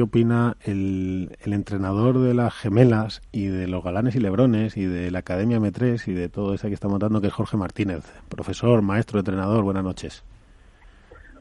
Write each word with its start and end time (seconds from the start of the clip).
qué 0.00 0.04
opina 0.04 0.56
el, 0.64 1.36
el, 1.42 1.52
entrenador 1.52 2.20
de 2.20 2.32
las 2.32 2.54
gemelas 2.54 3.20
y 3.32 3.48
de 3.48 3.68
los 3.68 3.84
galanes 3.84 4.16
y 4.16 4.20
lebrones 4.20 4.78
y 4.78 4.86
de 4.86 5.10
la 5.10 5.18
Academia 5.18 5.58
M3 5.58 6.08
y 6.08 6.14
de 6.14 6.30
todo 6.30 6.54
eso 6.54 6.68
que 6.68 6.72
está 6.74 6.88
montando, 6.88 7.20
que 7.20 7.26
es 7.26 7.34
Jorge 7.34 7.58
Martínez, 7.58 8.10
profesor, 8.30 8.80
maestro, 8.80 9.18
entrenador. 9.18 9.62
Buenas 9.62 9.84
noches. 9.84 10.24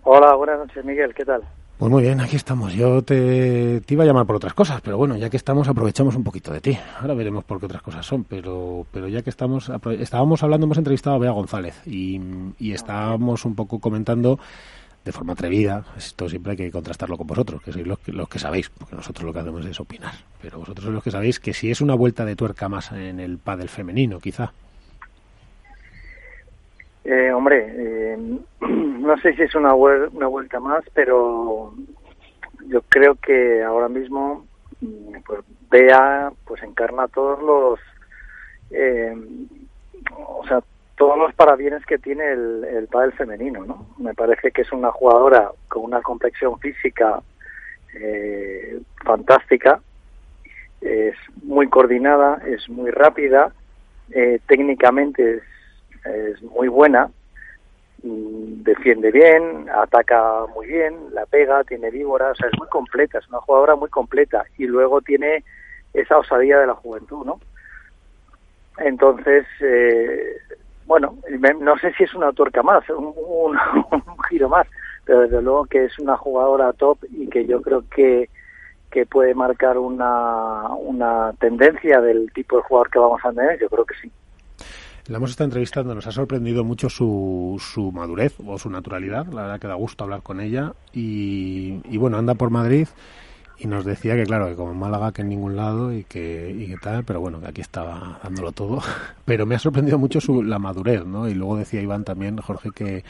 Hola, 0.04 0.36
buenas 0.36 0.60
noches, 0.60 0.84
Miguel. 0.84 1.14
¿Qué 1.14 1.24
tal? 1.24 1.42
Pues 1.78 1.90
muy 1.90 2.04
bien, 2.04 2.20
aquí 2.20 2.36
estamos. 2.36 2.74
Yo 2.74 3.02
te, 3.02 3.80
te, 3.80 3.94
iba 3.94 4.04
a 4.04 4.08
llamar 4.08 4.26
por 4.26 4.36
otras 4.36 4.54
cosas, 4.54 4.82
pero 4.82 4.98
bueno, 4.98 5.16
ya 5.16 5.30
que 5.30 5.38
estamos, 5.38 5.70
aprovechamos 5.70 6.18
un 6.18 6.26
poquito 6.26 6.52
de 6.52 6.60
ti. 6.60 6.78
Ahora 7.00 7.14
veremos 7.14 7.46
por 7.46 7.62
qué 7.62 7.66
otras 7.68 7.82
cosas 7.82 8.06
son, 8.06 8.26
pero, 8.26 8.86
pero 8.92 9.08
ya 9.08 9.22
que 9.22 9.30
estamos, 9.30 9.72
estábamos 10.00 10.44
hablando, 10.44 10.66
hemos 10.66 10.78
entrevistado 10.78 11.16
a 11.16 11.20
Bea 11.20 11.32
González 11.32 11.82
y, 11.88 12.20
y 12.60 12.74
estábamos 12.74 13.46
un 13.46 13.56
poco 13.56 13.80
comentando 13.80 14.38
de 15.10 15.14
forma 15.14 15.34
atrevida, 15.34 15.84
esto 15.98 16.30
siempre 16.30 16.52
hay 16.52 16.58
que 16.58 16.72
contrastarlo 16.72 17.18
con 17.18 17.26
vosotros, 17.26 17.64
que 17.64 17.72
sois 17.72 17.88
los 17.88 17.98
que, 17.98 18.12
los 18.12 18.30
que 18.30 18.38
sabéis, 18.38 18.70
porque 18.70 18.96
nosotros 18.96 19.26
lo 19.26 19.34
que 19.34 19.40
hacemos 19.40 19.66
es 19.66 19.80
opinar, 19.80 20.14
pero 20.40 20.60
vosotros 20.60 20.84
sois 20.84 20.94
los 20.94 21.04
que 21.04 21.10
sabéis 21.10 21.40
que 21.40 21.52
si 21.52 21.72
es 21.72 21.82
una 21.82 21.96
vuelta 21.96 22.26
de 22.26 22.36
tuerca 22.36 22.70
más 22.70 22.92
en 22.92 23.20
el 23.20 23.40
pádel 23.40 23.70
femenino, 23.70 24.20
quizá. 24.20 24.54
Eh, 27.04 27.32
hombre, 27.32 27.74
eh, 27.76 28.18
no 28.62 29.18
sé 29.18 29.34
si 29.34 29.42
es 29.42 29.56
una, 29.56 29.74
una 29.74 30.28
vuelta 30.28 30.60
más, 30.60 30.84
pero 30.94 31.74
yo 32.68 32.82
creo 32.88 33.16
que 33.16 33.64
ahora 33.64 33.90
mismo 33.90 34.46
pues 35.26 35.40
Bea 35.72 36.32
pues 36.46 36.62
encarna 36.62 37.08
todos 37.08 37.42
los 37.42 37.80
eh, 38.70 39.16
o 40.16 40.48
sea 40.48 40.62
todos 41.00 41.18
los 41.18 41.34
parabienes 41.34 41.86
que 41.86 41.98
tiene 41.98 42.30
el, 42.30 42.66
el 42.66 42.88
pádel 42.88 43.14
femenino, 43.14 43.64
¿no? 43.64 43.88
Me 44.00 44.14
parece 44.14 44.52
que 44.52 44.64
es 44.64 44.72
una 44.74 44.92
jugadora 44.92 45.50
con 45.70 45.86
una 45.86 46.02
complexión 46.02 46.60
física 46.60 47.22
eh, 47.94 48.82
fantástica, 49.06 49.80
es 50.82 51.16
muy 51.42 51.70
coordinada, 51.70 52.42
es 52.46 52.68
muy 52.68 52.92
rápida, 52.92 53.54
eh, 54.12 54.42
técnicamente 54.46 55.36
es, 55.36 55.44
es, 56.06 56.44
muy 56.44 56.68
buena, 56.68 57.10
defiende 58.04 59.10
bien, 59.12 59.70
ataca 59.74 60.48
muy 60.54 60.68
bien, 60.68 60.98
la 61.14 61.26
pega, 61.26 61.64
tiene 61.64 61.92
víbora, 61.92 62.32
o 62.32 62.36
sea, 62.36 62.50
es 62.50 62.60
muy 62.60 62.68
completa, 62.68 63.20
es 63.20 63.28
una 63.30 63.40
jugadora 63.40 63.76
muy 63.78 63.90
completa 63.90 64.44
y 64.58 64.66
luego 64.66 65.00
tiene 65.00 65.46
esa 65.94 66.18
osadía 66.18 66.60
de 66.60 66.68
la 66.68 66.76
juventud, 66.76 67.26
¿no? 67.26 67.40
Entonces, 68.80 69.46
eh, 69.62 70.38
bueno, 70.90 71.16
no 71.62 71.78
sé 71.78 71.94
si 71.94 72.04
es 72.04 72.16
una 72.16 72.34
tuerca 72.34 72.64
más, 72.64 72.84
un, 72.90 73.56
giro 74.28 74.50
más, 74.50 74.66
pero 75.06 75.22
desde 75.22 75.40
luego 75.40 75.66
que 75.66 75.86
es 75.86 76.00
una 76.00 76.18
jugadora 76.18 76.74
top 76.74 76.98
y 77.12 77.28
que 77.28 77.46
yo 77.46 77.62
creo 77.62 77.84
que, 77.96 78.28
que 78.90 79.06
puede 79.06 79.36
marcar 79.36 79.78
una, 79.78 80.68
una 80.74 81.32
tendencia 81.40 82.02
del 82.02 82.32
tipo 82.34 82.58
de 82.58 82.64
jugador 82.64 82.90
que 82.90 82.98
vamos 82.98 83.22
a 83.24 83.32
tener, 83.32 83.60
yo 83.60 83.70
creo 83.70 83.86
que 83.86 83.94
sí. 84.02 84.12
La 85.08 85.18
hemos 85.18 85.30
estado 85.30 85.46
entrevistando, 85.46 85.94
nos 85.94 86.08
ha 86.08 86.12
sorprendido 86.12 86.64
mucho 86.64 86.90
su, 86.90 87.58
su 87.60 87.92
madurez 87.92 88.36
o 88.44 88.58
su 88.58 88.72
naturalidad, 88.72 89.28
la 89.28 89.44
verdad 89.44 89.60
que 89.60 89.68
da 89.68 89.76
gusto 89.76 90.06
hablar 90.06 90.24
con 90.24 90.42
ella 90.42 90.74
y, 90.92 91.82
y 91.88 91.98
bueno, 91.98 92.18
anda 92.18 92.34
por 92.34 92.50
Madrid 92.50 92.88
y 93.60 93.68
nos 93.68 93.84
decía 93.84 94.16
que 94.16 94.24
claro 94.24 94.48
que 94.48 94.56
como 94.56 94.74
Málaga 94.74 95.12
que 95.12 95.22
en 95.22 95.30
ningún 95.30 95.56
lado 95.56 95.94
y 95.94 96.06
que 96.06 96.56
y 96.58 96.68
que 96.68 96.78
tal 96.78 97.04
pero 97.04 97.20
bueno 97.20 97.42
que 97.42 97.48
aquí 97.48 97.62
estaba 97.62 98.20
dándolo 98.24 98.52
todo. 98.52 98.82
Pero 99.26 99.46
me 99.46 99.56
ha 99.56 99.60
sorprendido 99.60 100.00
mucho 100.00 100.22
su 100.22 100.42
la 100.42 100.58
madurez 100.60 101.06
no 101.06 101.28
y 101.28 101.34
luego 101.34 101.58
decía 101.58 101.82
Iván 101.82 102.04
también 102.04 102.38
Jorge 102.38 102.72
que 102.72 103.04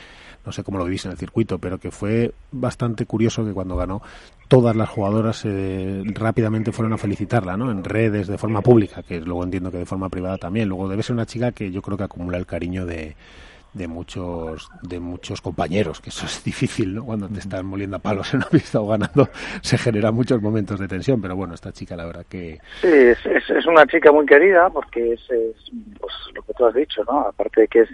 no 0.46 0.52
sé 0.52 0.64
cómo 0.64 0.78
lo 0.78 0.86
vivís 0.86 1.06
en 1.06 1.12
el 1.12 1.18
circuito 1.18 1.60
pero 1.60 1.78
que 1.78 1.92
fue 1.92 2.34
bastante 2.52 3.06
curioso 3.06 3.46
que 3.46 3.54
cuando 3.54 3.76
ganó 3.76 4.02
todas 4.48 4.76
las 4.76 4.90
jugadoras 4.90 5.44
eh, 5.46 6.04
rápidamente 6.16 6.72
fueron 6.72 6.94
a 6.94 6.98
felicitarla 6.98 7.56
no 7.56 7.72
en 7.72 7.84
redes 7.84 8.28
de 8.28 8.38
forma 8.38 8.62
pública 8.62 9.04
que 9.04 9.22
luego 9.22 9.44
entiendo 9.44 9.72
que 9.72 9.78
de 9.78 9.86
forma 9.86 10.10
privada 10.10 10.38
también. 10.38 10.68
Luego 10.68 10.90
debe 10.90 11.04
ser 11.04 11.14
una 11.14 11.26
chica 11.26 11.52
que 11.52 11.72
yo 11.72 11.82
creo 11.82 11.98
que 11.98 12.04
acumula 12.04 12.38
el 12.38 12.46
cariño 12.46 12.86
de 12.86 13.16
de 13.74 13.88
muchos 13.88 14.70
de 14.82 15.00
muchos 15.00 15.42
compañeros 15.42 16.02
que 16.02 16.10
eso 16.10 16.26
es 16.26 16.44
difícil 16.52 16.96
¿no? 16.96 17.06
cuando 17.06 17.28
te 17.28 17.40
están 17.40 17.66
moliendo 17.66 17.98
a 17.98 18.00
palos 18.00 18.34
en 18.34 18.42
la 18.42 18.48
pista 18.48 18.82
o 18.82 18.88
ganando 18.88 19.30
se 19.62 19.78
generan 19.78 20.14
muchos 20.14 20.42
momentos 20.42 20.80
de 20.80 20.88
tensión 20.88 21.22
pero 21.22 21.36
bueno 21.36 21.54
esta 21.54 21.72
chica 21.72 21.96
la 21.96 22.06
verdad 22.06 22.26
que 22.28 22.60
sí 22.82 22.88
es, 22.88 23.26
es, 23.26 23.50
es 23.50 23.66
una 23.66 23.86
chica 23.86 24.12
muy 24.12 24.26
querida 24.26 24.70
porque 24.70 25.14
es, 25.14 25.22
es, 25.30 25.56
pues 26.00 26.14
lo 26.34 26.42
que 26.44 26.54
tú 26.54 26.66
has 26.66 26.74
dicho 26.74 27.04
no 27.06 27.22
aparte 27.22 27.62
de 27.62 27.68
que 27.68 27.82
es 27.82 27.90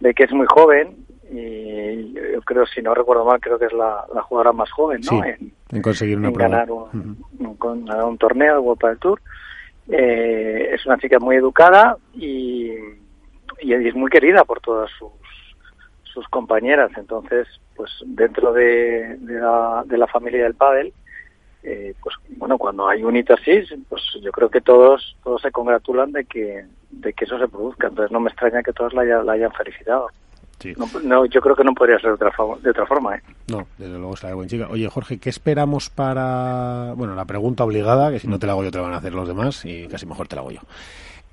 de 0.00 0.14
que 0.14 0.24
es 0.24 0.32
muy 0.32 0.46
joven 0.48 0.96
y 1.30 2.14
yo 2.14 2.40
creo 2.42 2.64
si 2.66 2.80
no 2.80 2.94
recuerdo 2.94 3.24
mal 3.24 3.40
creo 3.40 3.58
que 3.58 3.66
es 3.66 3.72
la, 3.72 4.04
la 4.14 4.22
jugadora 4.22 4.52
más 4.52 4.70
joven 4.70 5.00
no 5.02 5.22
sí, 5.22 5.28
en, 5.28 5.52
en, 5.70 5.82
conseguir 5.82 6.16
una 6.16 6.28
en 6.28 6.34
prueba 6.34 6.50
ganar 6.50 6.70
un, 6.70 6.82
uh 6.82 6.88
-huh. 6.92 7.56
un, 7.60 7.84
ganar 7.86 8.04
un 8.04 8.18
torneo 8.18 8.54
el 8.54 8.60
World 8.60 8.82
del 8.82 8.98
Tour. 8.98 9.20
Eh, 9.90 10.70
es 10.74 10.84
una 10.86 10.98
chica 10.98 11.18
muy 11.18 11.36
educada 11.36 11.96
y 12.14 12.72
y 13.60 13.72
es 13.74 13.94
muy 13.94 14.10
querida 14.10 14.44
por 14.44 14.60
todas 14.60 14.90
sus, 14.98 15.12
sus 16.04 16.26
compañeras. 16.28 16.90
Entonces, 16.96 17.46
pues 17.76 17.90
dentro 18.04 18.52
de, 18.52 19.16
de, 19.18 19.40
la, 19.40 19.84
de 19.86 19.98
la 19.98 20.06
familia 20.06 20.44
del 20.44 20.54
pádel, 20.54 20.92
eh, 21.62 21.94
pues 22.00 22.16
bueno, 22.36 22.56
cuando 22.58 22.88
hay 22.88 23.02
un 23.02 23.16
hito 23.16 23.34
así, 23.34 23.62
pues 23.88 24.02
yo 24.22 24.30
creo 24.30 24.48
que 24.48 24.60
todos 24.60 25.16
todos 25.22 25.42
se 25.42 25.50
congratulan 25.50 26.12
de 26.12 26.24
que 26.24 26.64
de 26.90 27.12
que 27.12 27.24
eso 27.24 27.38
se 27.38 27.48
produzca. 27.48 27.88
Entonces 27.88 28.12
no 28.12 28.20
me 28.20 28.30
extraña 28.30 28.62
que 28.62 28.72
todos 28.72 28.94
la, 28.94 29.02
haya, 29.02 29.22
la 29.22 29.32
hayan 29.32 29.52
felicitado. 29.52 30.08
Sí. 30.60 30.72
No, 30.76 30.88
no, 31.04 31.24
yo 31.26 31.40
creo 31.40 31.54
que 31.54 31.62
no 31.62 31.72
podría 31.72 32.00
ser 32.00 32.10
de 32.10 32.14
otra, 32.14 32.32
forma, 32.32 32.56
de 32.60 32.70
otra 32.70 32.84
forma. 32.84 33.16
¿eh? 33.16 33.22
No, 33.46 33.68
desde 33.76 33.96
luego 33.96 34.14
está 34.14 34.28
de 34.28 34.34
buen 34.34 34.48
chica. 34.48 34.66
Oye, 34.68 34.88
Jorge, 34.88 35.18
¿qué 35.18 35.30
esperamos 35.30 35.88
para...? 35.88 36.94
Bueno, 36.96 37.14
la 37.14 37.26
pregunta 37.26 37.62
obligada, 37.62 38.10
que 38.10 38.18
si 38.18 38.26
no 38.26 38.40
te 38.40 38.46
la 38.46 38.54
hago 38.54 38.64
yo 38.64 38.72
te 38.72 38.78
la 38.78 38.84
van 38.84 38.94
a 38.94 38.96
hacer 38.96 39.14
los 39.14 39.28
demás 39.28 39.64
y 39.64 39.86
casi 39.86 40.06
mejor 40.06 40.26
te 40.26 40.34
la 40.34 40.42
hago 40.42 40.50
yo. 40.50 40.60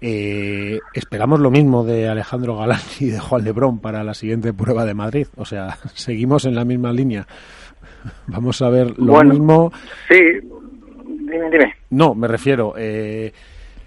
Eh, 0.01 0.79
esperamos 0.93 1.39
lo 1.39 1.49
mismo 1.49 1.83
de 1.83 2.07
Alejandro 2.07 2.57
Galán 2.57 2.81
y 2.99 3.07
de 3.07 3.19
Juan 3.19 3.43
Lebrón 3.43 3.79
para 3.79 4.03
la 4.03 4.13
siguiente 4.13 4.53
prueba 4.53 4.85
de 4.85 4.93
Madrid. 4.93 5.27
O 5.35 5.45
sea, 5.45 5.77
seguimos 5.93 6.45
en 6.45 6.55
la 6.55 6.65
misma 6.65 6.91
línea. 6.91 7.25
Vamos 8.27 8.61
a 8.61 8.69
ver 8.69 8.97
lo 8.99 9.13
bueno, 9.13 9.31
mismo. 9.31 9.71
Sí, 10.07 10.21
dime, 11.01 11.49
dime. 11.51 11.75
No, 11.89 12.13
me 12.13 12.27
refiero. 12.27 12.73
Eh, 12.77 13.31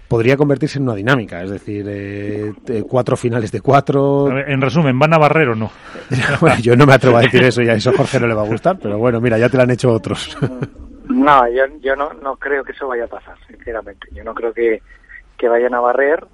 podría 0.07 0.35
convertirse 0.35 0.79
en 0.79 0.83
una 0.83 0.95
dinámica, 0.95 1.43
es 1.43 1.51
decir, 1.51 1.85
eh, 1.87 2.53
cuatro 2.89 3.15
finales 3.15 3.51
de 3.51 3.61
cuatro. 3.61 4.25
Ver, 4.25 4.49
en 4.49 4.59
resumen, 4.59 4.97
¿van 4.97 5.13
a 5.13 5.19
barrer 5.19 5.49
o 5.49 5.55
no? 5.55 5.71
bueno, 6.41 6.57
yo 6.59 6.75
no 6.75 6.85
me 6.85 6.93
atrevo 6.93 7.17
a 7.17 7.21
decir 7.21 7.43
eso 7.43 7.61
y 7.61 7.69
a 7.69 7.73
eso 7.73 7.93
Jorge 7.95 8.19
no 8.19 8.27
le 8.27 8.33
va 8.33 8.41
a 8.41 8.47
gustar, 8.47 8.77
pero 8.81 8.97
bueno, 8.97 9.21
mira, 9.21 9.37
ya 9.37 9.49
te 9.49 9.57
lo 9.57 9.63
han 9.63 9.71
hecho 9.71 9.91
otros. 9.91 10.35
no, 11.07 11.47
yo, 11.49 11.63
yo 11.79 11.95
no, 11.95 12.11
no 12.13 12.35
creo 12.37 12.63
que 12.63 12.71
eso 12.71 12.87
vaya 12.87 13.05
a 13.05 13.07
pasar, 13.07 13.37
sinceramente. 13.47 14.07
Yo 14.11 14.23
no 14.23 14.33
creo 14.33 14.51
que 14.51 14.81
que 15.39 15.47
vayan 15.47 15.73
a 15.73 15.79
barrer, 15.79 16.27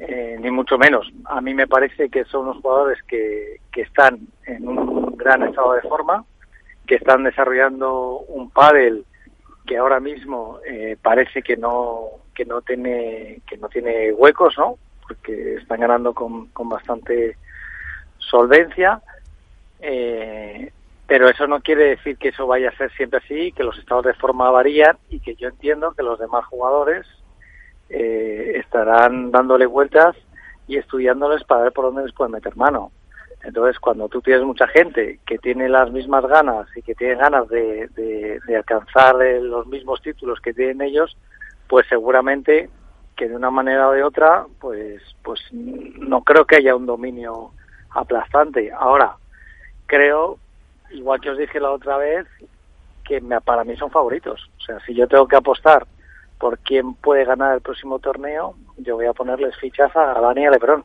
eh, 0.00 0.36
ni 0.40 0.50
mucho 0.50 0.78
menos. 0.78 1.08
A 1.26 1.40
mí 1.40 1.54
me 1.54 1.68
parece 1.68 2.08
que 2.08 2.24
son 2.24 2.48
unos 2.48 2.62
jugadores 2.62 3.00
que, 3.04 3.60
que 3.70 3.82
están 3.82 4.18
en 4.46 4.66
un 4.66 5.16
gran 5.16 5.42
estado 5.42 5.74
de 5.74 5.82
forma, 5.82 6.24
que 6.86 6.96
están 6.96 7.22
desarrollando 7.22 8.20
un 8.28 8.50
pádel 8.50 9.04
que 9.66 9.76
ahora 9.76 10.00
mismo 10.00 10.60
eh, 10.66 10.96
parece 11.00 11.42
que 11.42 11.56
no 11.56 12.06
que 12.34 12.46
no 12.46 12.62
tiene 12.62 13.42
que 13.46 13.58
no 13.58 13.68
tiene 13.68 14.12
huecos, 14.12 14.56
¿no? 14.56 14.78
Porque 15.06 15.56
están 15.56 15.80
ganando 15.80 16.14
con, 16.14 16.46
con 16.48 16.68
bastante 16.68 17.36
solvencia. 18.18 19.02
Eh, 19.80 20.72
pero 21.06 21.28
eso 21.28 21.46
no 21.46 21.60
quiere 21.60 21.96
decir 21.96 22.18
que 22.18 22.28
eso 22.28 22.46
vaya 22.46 22.68
a 22.68 22.76
ser 22.76 22.92
siempre 22.92 23.20
así, 23.24 23.52
que 23.52 23.64
los 23.64 23.78
estados 23.78 24.04
de 24.04 24.14
forma 24.14 24.50
varían 24.50 24.98
y 25.08 25.20
que 25.20 25.34
yo 25.34 25.48
entiendo 25.48 25.92
que 25.92 26.02
los 26.02 26.18
demás 26.18 26.44
jugadores 26.46 27.06
eh, 27.88 28.52
estarán 28.56 29.30
dándole 29.30 29.66
vueltas 29.66 30.16
y 30.66 30.76
estudiándoles 30.76 31.44
para 31.44 31.62
ver 31.62 31.72
por 31.72 31.86
dónde 31.86 32.04
les 32.04 32.14
pueden 32.14 32.32
meter 32.32 32.56
mano. 32.56 32.90
Entonces, 33.42 33.78
cuando 33.78 34.08
tú 34.08 34.20
tienes 34.20 34.44
mucha 34.44 34.66
gente 34.66 35.20
que 35.24 35.38
tiene 35.38 35.68
las 35.68 35.90
mismas 35.92 36.26
ganas 36.26 36.66
y 36.76 36.82
que 36.82 36.94
tiene 36.94 37.14
ganas 37.14 37.48
de, 37.48 37.88
de, 37.88 38.40
de 38.46 38.56
alcanzar 38.56 39.14
los 39.16 39.66
mismos 39.66 40.02
títulos 40.02 40.40
que 40.40 40.52
tienen 40.52 40.82
ellos, 40.82 41.16
pues 41.68 41.86
seguramente 41.88 42.68
que 43.16 43.28
de 43.28 43.36
una 43.36 43.50
manera 43.50 43.88
o 43.88 43.92
de 43.92 44.02
otra, 44.02 44.46
pues, 44.60 45.02
pues 45.22 45.40
no 45.52 46.22
creo 46.22 46.44
que 46.44 46.56
haya 46.56 46.76
un 46.76 46.86
dominio 46.86 47.50
aplastante. 47.90 48.70
Ahora, 48.72 49.16
creo, 49.86 50.38
igual 50.90 51.20
que 51.20 51.30
os 51.30 51.38
dije 51.38 51.58
la 51.58 51.72
otra 51.72 51.96
vez, 51.96 52.26
que 53.04 53.20
para 53.44 53.64
mí 53.64 53.76
son 53.76 53.90
favoritos. 53.90 54.48
O 54.58 54.60
sea, 54.60 54.78
si 54.80 54.94
yo 54.94 55.08
tengo 55.08 55.26
que 55.26 55.36
apostar 55.36 55.86
por 56.38 56.58
quién 56.60 56.94
puede 56.94 57.24
ganar 57.24 57.54
el 57.54 57.60
próximo 57.60 57.98
torneo, 57.98 58.54
yo 58.78 58.96
voy 58.96 59.06
a 59.06 59.12
ponerles 59.12 59.56
fichas 59.56 59.94
a 59.96 60.20
Dani 60.20 60.42
y 60.42 60.46
a 60.46 60.50
Lebron. 60.50 60.84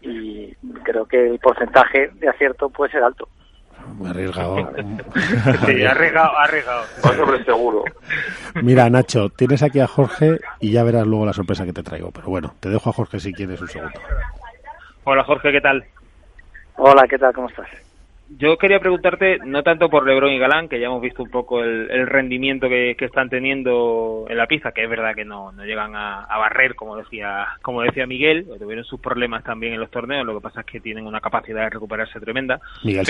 Y 0.00 0.54
creo 0.84 1.06
que 1.06 1.30
el 1.30 1.38
porcentaje 1.38 2.10
de 2.14 2.28
acierto 2.28 2.68
puede 2.68 2.92
ser 2.92 3.02
alto. 3.02 3.28
Muy 3.96 4.10
arriesgado. 4.10 4.56
sí, 5.66 5.84
arriesgado, 5.84 6.38
arriesgado. 6.38 6.84
sobre 7.16 7.44
seguro. 7.44 7.84
Mira, 8.62 8.88
Nacho, 8.90 9.30
tienes 9.30 9.62
aquí 9.62 9.80
a 9.80 9.86
Jorge 9.86 10.38
y 10.60 10.72
ya 10.72 10.84
verás 10.84 11.06
luego 11.06 11.26
la 11.26 11.32
sorpresa 11.32 11.64
que 11.64 11.72
te 11.72 11.82
traigo. 11.82 12.10
Pero 12.12 12.28
bueno, 12.28 12.54
te 12.60 12.68
dejo 12.68 12.90
a 12.90 12.92
Jorge 12.92 13.18
si 13.18 13.32
quieres 13.32 13.60
un 13.60 13.68
segundo. 13.68 13.98
Hola, 15.04 15.24
Jorge, 15.24 15.50
¿qué 15.52 15.60
tal? 15.60 15.84
Hola, 16.76 17.06
¿qué 17.08 17.18
tal? 17.18 17.32
¿Cómo 17.32 17.48
estás? 17.48 17.68
Yo 18.30 18.58
quería 18.58 18.78
preguntarte, 18.78 19.38
no 19.44 19.62
tanto 19.62 19.88
por 19.88 20.06
Lebron 20.06 20.32
y 20.32 20.38
Galán, 20.38 20.68
que 20.68 20.78
ya 20.78 20.86
hemos 20.86 21.00
visto 21.00 21.22
un 21.22 21.30
poco 21.30 21.62
el, 21.62 22.06
rendimiento 22.06 22.68
que, 22.68 22.94
están 22.98 23.30
teniendo 23.30 24.26
en 24.28 24.36
la 24.36 24.46
pista, 24.46 24.72
que 24.72 24.84
es 24.84 24.90
verdad 24.90 25.14
que 25.14 25.24
no, 25.24 25.50
no 25.52 25.64
llegan 25.64 25.96
a, 25.96 26.26
barrer, 26.38 26.74
como 26.74 26.96
decía 26.96 27.46
como 27.62 27.82
decía 27.82 28.06
Miguel, 28.06 28.46
tuvieron 28.58 28.84
sus 28.84 29.00
problemas 29.00 29.42
también 29.44 29.72
en 29.72 29.80
los 29.80 29.90
torneos, 29.90 30.26
lo 30.26 30.34
que 30.34 30.42
pasa 30.42 30.60
es 30.60 30.66
que 30.66 30.80
tienen 30.80 31.06
una 31.06 31.20
capacidad 31.20 31.64
de 31.64 31.70
recuperarse 31.70 32.20
tremenda. 32.20 32.60
Miguel, 32.84 33.06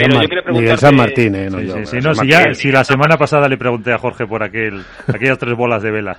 San, 0.76 0.96
Martín, 0.96 1.34
¿eh? 1.34 1.50
si, 2.54 2.70
la 2.70 2.84
semana 2.84 3.16
pasada 3.16 3.48
le 3.48 3.56
pregunté 3.56 3.92
a 3.92 3.98
Jorge 3.98 4.26
por 4.26 4.42
aquel 4.42 4.82
aquellas 5.06 5.38
tres 5.38 5.54
bolas 5.56 5.82
de 5.82 5.90
vela. 5.90 6.16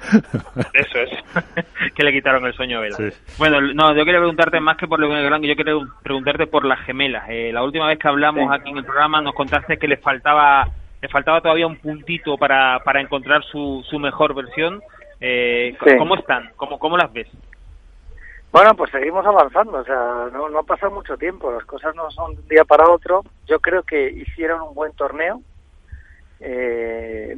Eso 0.73 0.99
es, 0.99 1.65
que 1.99 2.05
le 2.05 2.13
quitaron 2.13 2.45
el 2.45 2.53
sueño 2.53 2.77
a 2.77 2.81
vela. 2.81 2.97
Bueno, 3.37 3.59
no, 3.59 3.93
yo 3.93 4.05
quería 4.05 4.21
preguntarte 4.21 4.61
más 4.61 4.77
que 4.77 4.87
por 4.87 5.03
y 5.03 5.07
Galán, 5.09 5.41
yo 5.41 5.53
quería 5.53 5.73
preguntarte 6.01 6.47
por 6.47 6.63
las 6.63 6.79
gemelas. 6.85 7.25
Eh, 7.27 7.51
la 7.51 7.61
última 7.61 7.87
vez 7.87 7.99
que 7.99 8.07
hablamos 8.07 8.49
aquí 8.53 8.69
en 8.69 8.77
el 8.77 8.85
programa 8.85 9.21
nos 9.21 9.35
contaste 9.35 9.77
que 9.77 9.85
le 9.85 9.97
faltaba 9.97 10.65
le 11.01 11.09
faltaba 11.09 11.41
todavía 11.41 11.67
un 11.67 11.75
puntito 11.75 12.37
para, 12.37 12.79
para 12.85 13.01
encontrar 13.01 13.43
su, 13.43 13.83
su 13.89 13.99
mejor 13.99 14.33
versión. 14.33 14.81
Eh, 15.19 15.75
¿Cómo 15.97 16.15
están? 16.15 16.51
¿Cómo, 16.55 16.79
¿Cómo 16.79 16.95
las 16.95 17.11
ves? 17.11 17.27
Bueno, 18.53 18.73
pues 18.75 18.91
seguimos 18.91 19.25
avanzando, 19.25 19.79
o 19.79 19.83
sea, 19.83 20.29
no, 20.31 20.47
no 20.47 20.59
ha 20.59 20.63
pasado 20.63 20.93
mucho 20.93 21.17
tiempo, 21.17 21.51
las 21.51 21.65
cosas 21.65 21.93
no 21.95 22.09
son 22.11 22.33
de 22.33 22.41
un 22.41 22.47
día 22.47 22.63
para 22.63 22.89
otro. 22.89 23.25
Yo 23.45 23.59
creo 23.59 23.83
que 23.83 24.09
hicieron 24.09 24.61
un 24.61 24.73
buen 24.73 24.93
torneo. 24.93 25.41
Eh, 26.39 27.35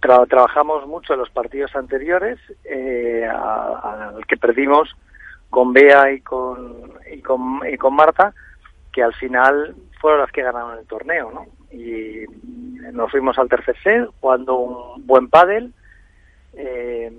trabajamos 0.00 0.86
mucho 0.86 1.14
en 1.14 1.20
los 1.20 1.30
partidos 1.30 1.74
anteriores, 1.74 2.38
eh, 2.64 3.26
al 3.26 4.24
que 4.26 4.36
perdimos 4.36 4.94
con 5.50 5.72
Bea 5.72 6.12
y 6.12 6.20
con, 6.20 6.92
y 7.10 7.20
con, 7.20 7.60
y 7.70 7.76
con 7.76 7.94
Marta, 7.94 8.34
que 8.92 9.02
al 9.02 9.14
final 9.14 9.74
fueron 10.00 10.20
las 10.20 10.32
que 10.32 10.42
ganaron 10.42 10.78
el 10.78 10.86
torneo, 10.86 11.30
¿no? 11.30 11.46
Y 11.70 12.24
nos 12.92 13.10
fuimos 13.10 13.38
al 13.38 13.48
tercer 13.48 13.76
set 13.82 14.08
jugando 14.20 14.56
un 14.56 15.06
buen 15.06 15.28
pádel. 15.28 15.72
Eh, 16.54 17.12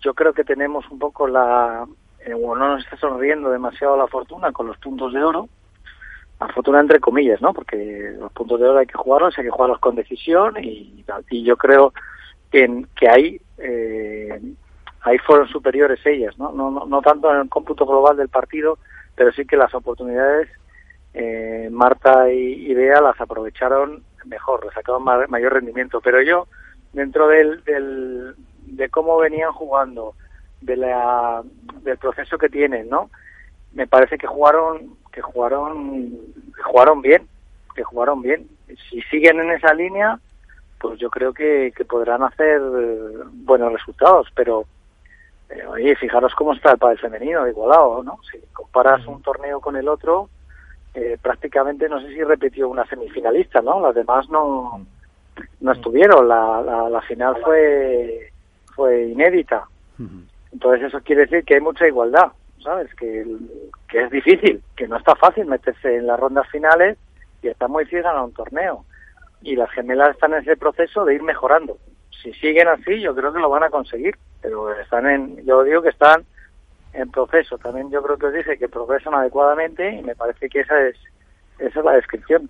yo 0.00 0.14
creo 0.14 0.32
que 0.32 0.44
tenemos 0.44 0.88
un 0.90 0.98
poco 0.98 1.26
la... 1.26 1.86
Eh, 2.20 2.34
no 2.34 2.54
nos 2.56 2.84
está 2.84 2.96
sonriendo 2.96 3.50
demasiado 3.50 3.96
la 3.96 4.06
fortuna 4.06 4.52
con 4.52 4.66
los 4.66 4.78
puntos 4.78 5.12
de 5.12 5.22
oro. 5.22 5.48
Fortuna 6.54 6.80
entre 6.80 7.00
comillas, 7.00 7.40
¿no? 7.42 7.52
Porque 7.52 8.14
los 8.18 8.32
puntos 8.32 8.60
de 8.60 8.68
oro 8.68 8.78
hay 8.78 8.86
que 8.86 8.98
jugarlos, 8.98 9.36
hay 9.38 9.44
que 9.44 9.50
jugarlos 9.50 9.80
con 9.80 9.96
decisión 9.96 10.54
y, 10.62 11.04
y 11.30 11.42
yo 11.44 11.56
creo 11.56 11.92
que, 12.50 12.84
que 12.96 13.08
ahí, 13.08 13.40
eh, 13.58 14.40
ahí 15.00 15.18
fueron 15.18 15.48
superiores 15.48 16.04
ellas, 16.06 16.38
¿no? 16.38 16.52
No, 16.52 16.70
no, 16.70 16.86
no 16.86 17.02
tanto 17.02 17.32
en 17.32 17.40
el 17.40 17.48
cómputo 17.48 17.86
global 17.86 18.16
del 18.16 18.28
partido, 18.28 18.78
pero 19.16 19.32
sí 19.32 19.44
que 19.44 19.56
las 19.56 19.74
oportunidades 19.74 20.48
eh, 21.14 21.68
Marta 21.72 22.30
y, 22.30 22.72
Bea 22.74 23.00
las 23.00 23.20
aprovecharon 23.20 24.04
mejor, 24.26 24.64
le 24.64 24.72
sacaron 24.72 25.02
mayor 25.02 25.54
rendimiento. 25.54 26.00
Pero 26.00 26.22
yo, 26.22 26.46
dentro 26.92 27.28
del, 27.28 27.64
del, 27.64 28.34
de 28.66 28.88
cómo 28.88 29.18
venían 29.18 29.52
jugando, 29.52 30.14
de 30.60 30.76
la, 30.76 31.42
del 31.82 31.98
proceso 31.98 32.38
que 32.38 32.48
tienen, 32.48 32.88
¿no? 32.88 33.10
Me 33.72 33.86
parece 33.86 34.18
que 34.18 34.26
jugaron, 34.26 34.96
que 35.12 35.22
jugaron, 35.22 36.10
que 36.56 36.62
jugaron 36.62 37.02
bien, 37.02 37.26
que 37.74 37.84
jugaron 37.84 38.22
bien. 38.22 38.48
Si 38.90 39.00
siguen 39.02 39.40
en 39.40 39.50
esa 39.52 39.72
línea, 39.74 40.18
pues 40.78 40.98
yo 40.98 41.10
creo 41.10 41.32
que, 41.32 41.72
que 41.76 41.84
podrán 41.84 42.22
hacer 42.22 42.60
buenos 43.32 43.72
resultados, 43.72 44.28
pero 44.34 44.66
eh, 45.50 45.64
oye, 45.66 45.96
fijaros 45.96 46.34
cómo 46.34 46.52
está 46.52 46.72
el 46.72 46.78
padre 46.78 46.98
femenino 46.98 47.48
igualado, 47.48 48.02
¿no? 48.02 48.18
Si 48.30 48.38
comparas 48.52 49.06
un 49.06 49.22
torneo 49.22 49.60
con 49.60 49.76
el 49.76 49.88
otro, 49.88 50.28
eh, 50.94 51.16
prácticamente 51.20 51.88
no 51.88 52.00
sé 52.00 52.08
si 52.08 52.22
repitió 52.22 52.68
una 52.68 52.86
semifinalista, 52.86 53.62
¿no? 53.62 53.80
Las 53.80 53.94
demás 53.94 54.28
no, 54.28 54.84
no 55.60 55.72
estuvieron. 55.72 56.28
La, 56.28 56.88
la, 56.90 57.00
final 57.02 57.36
fue, 57.42 58.30
fue 58.74 59.06
inédita. 59.06 59.64
Entonces 60.52 60.88
eso 60.88 61.00
quiere 61.00 61.22
decir 61.22 61.44
que 61.44 61.54
hay 61.54 61.60
mucha 61.60 61.86
igualdad, 61.86 62.32
¿sabes? 62.62 62.94
Que, 62.94 63.24
que 63.88 64.02
es 64.04 64.10
difícil, 64.10 64.62
que 64.76 64.88
no 64.88 64.96
está 64.96 65.14
fácil 65.16 65.46
meterse 65.46 65.96
en 65.96 66.06
las 66.06 66.18
rondas 66.18 66.48
finales 66.50 66.96
y 67.42 67.48
está 67.48 67.68
muy 67.68 67.84
difícil 67.84 68.02
ganar 68.02 68.24
un 68.24 68.32
torneo. 68.32 68.84
Y 69.42 69.56
las 69.56 69.70
gemelas 69.70 70.10
están 70.10 70.34
en 70.34 70.40
ese 70.40 70.56
proceso 70.56 71.04
de 71.04 71.14
ir 71.14 71.22
mejorando. 71.22 71.78
Si 72.22 72.32
siguen 72.34 72.68
así, 72.68 73.00
yo 73.00 73.14
creo 73.14 73.32
que 73.32 73.38
lo 73.38 73.48
van 73.48 73.62
a 73.62 73.70
conseguir. 73.70 74.16
Pero 74.40 74.72
están 74.80 75.08
en, 75.08 75.44
yo 75.44 75.62
digo 75.64 75.82
que 75.82 75.88
están 75.90 76.24
en 76.92 77.10
proceso. 77.10 77.58
También 77.58 77.90
yo 77.90 78.02
creo 78.02 78.18
que 78.18 78.26
os 78.26 78.34
dije 78.34 78.58
que 78.58 78.68
progresan 78.68 79.14
adecuadamente 79.14 79.90
y 79.90 80.02
me 80.02 80.16
parece 80.16 80.48
que 80.48 80.60
esa 80.60 80.80
es, 80.88 80.96
esa 81.58 81.78
es 81.78 81.84
la 81.84 81.92
descripción. 81.92 82.48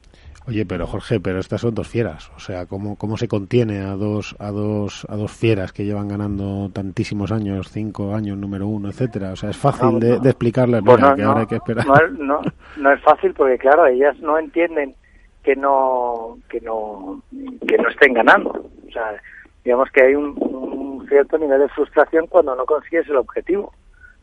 Oye, 0.48 0.64
pero 0.64 0.86
Jorge, 0.86 1.20
pero 1.20 1.40
estas 1.40 1.60
son 1.60 1.74
dos 1.74 1.86
fieras, 1.86 2.32
o 2.34 2.38
sea, 2.38 2.64
¿cómo, 2.64 2.96
cómo 2.96 3.18
se 3.18 3.28
contiene 3.28 3.80
a 3.80 3.96
dos, 3.96 4.34
a 4.38 4.50
dos, 4.50 5.06
a 5.10 5.14
dos 5.14 5.30
fieras 5.30 5.74
que 5.74 5.84
llevan 5.84 6.08
ganando 6.08 6.70
tantísimos 6.72 7.30
años, 7.32 7.68
cinco 7.70 8.14
años, 8.14 8.38
número 8.38 8.66
uno, 8.66 8.88
etcétera? 8.88 9.32
O 9.32 9.36
sea, 9.36 9.50
es 9.50 9.58
fácil 9.58 10.00
de, 10.00 10.14
explicarles, 10.14 10.80
pues 10.82 10.96
que 11.16 11.22
ahora 11.22 11.40
hay 11.40 11.46
que 11.46 11.56
esperar. 11.56 11.86
No, 12.12 12.40
no, 12.78 12.92
es 12.92 13.02
fácil 13.02 13.34
porque, 13.34 13.58
claro, 13.58 13.86
ellas 13.86 14.18
no 14.20 14.38
entienden 14.38 14.94
que 15.42 15.54
no, 15.54 16.38
que 16.48 16.62
no, 16.62 17.22
que 17.66 17.76
no 17.76 17.90
estén 17.90 18.14
ganando. 18.14 18.70
O 18.88 18.90
sea, 18.90 19.20
digamos 19.62 19.90
que 19.90 20.02
hay 20.02 20.14
un, 20.14 20.34
un 20.38 21.06
cierto 21.08 21.36
nivel 21.36 21.60
de 21.60 21.68
frustración 21.68 22.26
cuando 22.26 22.56
no 22.56 22.64
consigues 22.64 23.06
el 23.08 23.16
objetivo 23.16 23.70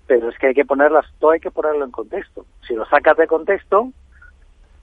pero 0.08 0.30
es 0.30 0.38
que 0.38 0.48
hay 0.48 0.54
que 0.54 0.66
ponerlas, 0.66 1.06
todo 1.20 1.32
hay 1.32 1.40
que 1.40 1.52
ponerlo 1.52 1.86
en 1.86 1.92
contexto. 1.92 2.46
Si 2.68 2.76
lo 2.76 2.86
sacas 2.86 3.18
de 3.18 3.28
contexto, 3.28 3.92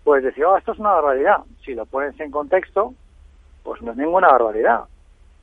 pues 0.04 0.22
decir, 0.22 0.44
oh, 0.44 0.56
esto 0.56 0.72
es 0.72 0.78
una 0.78 0.92
barbaridad. 0.92 1.38
Si 1.64 1.74
lo 1.74 1.86
pones 1.86 2.18
en 2.20 2.30
contexto, 2.30 2.94
pues 3.62 3.80
no 3.82 3.92
es 3.92 3.96
ninguna 3.96 4.28
barbaridad, 4.28 4.84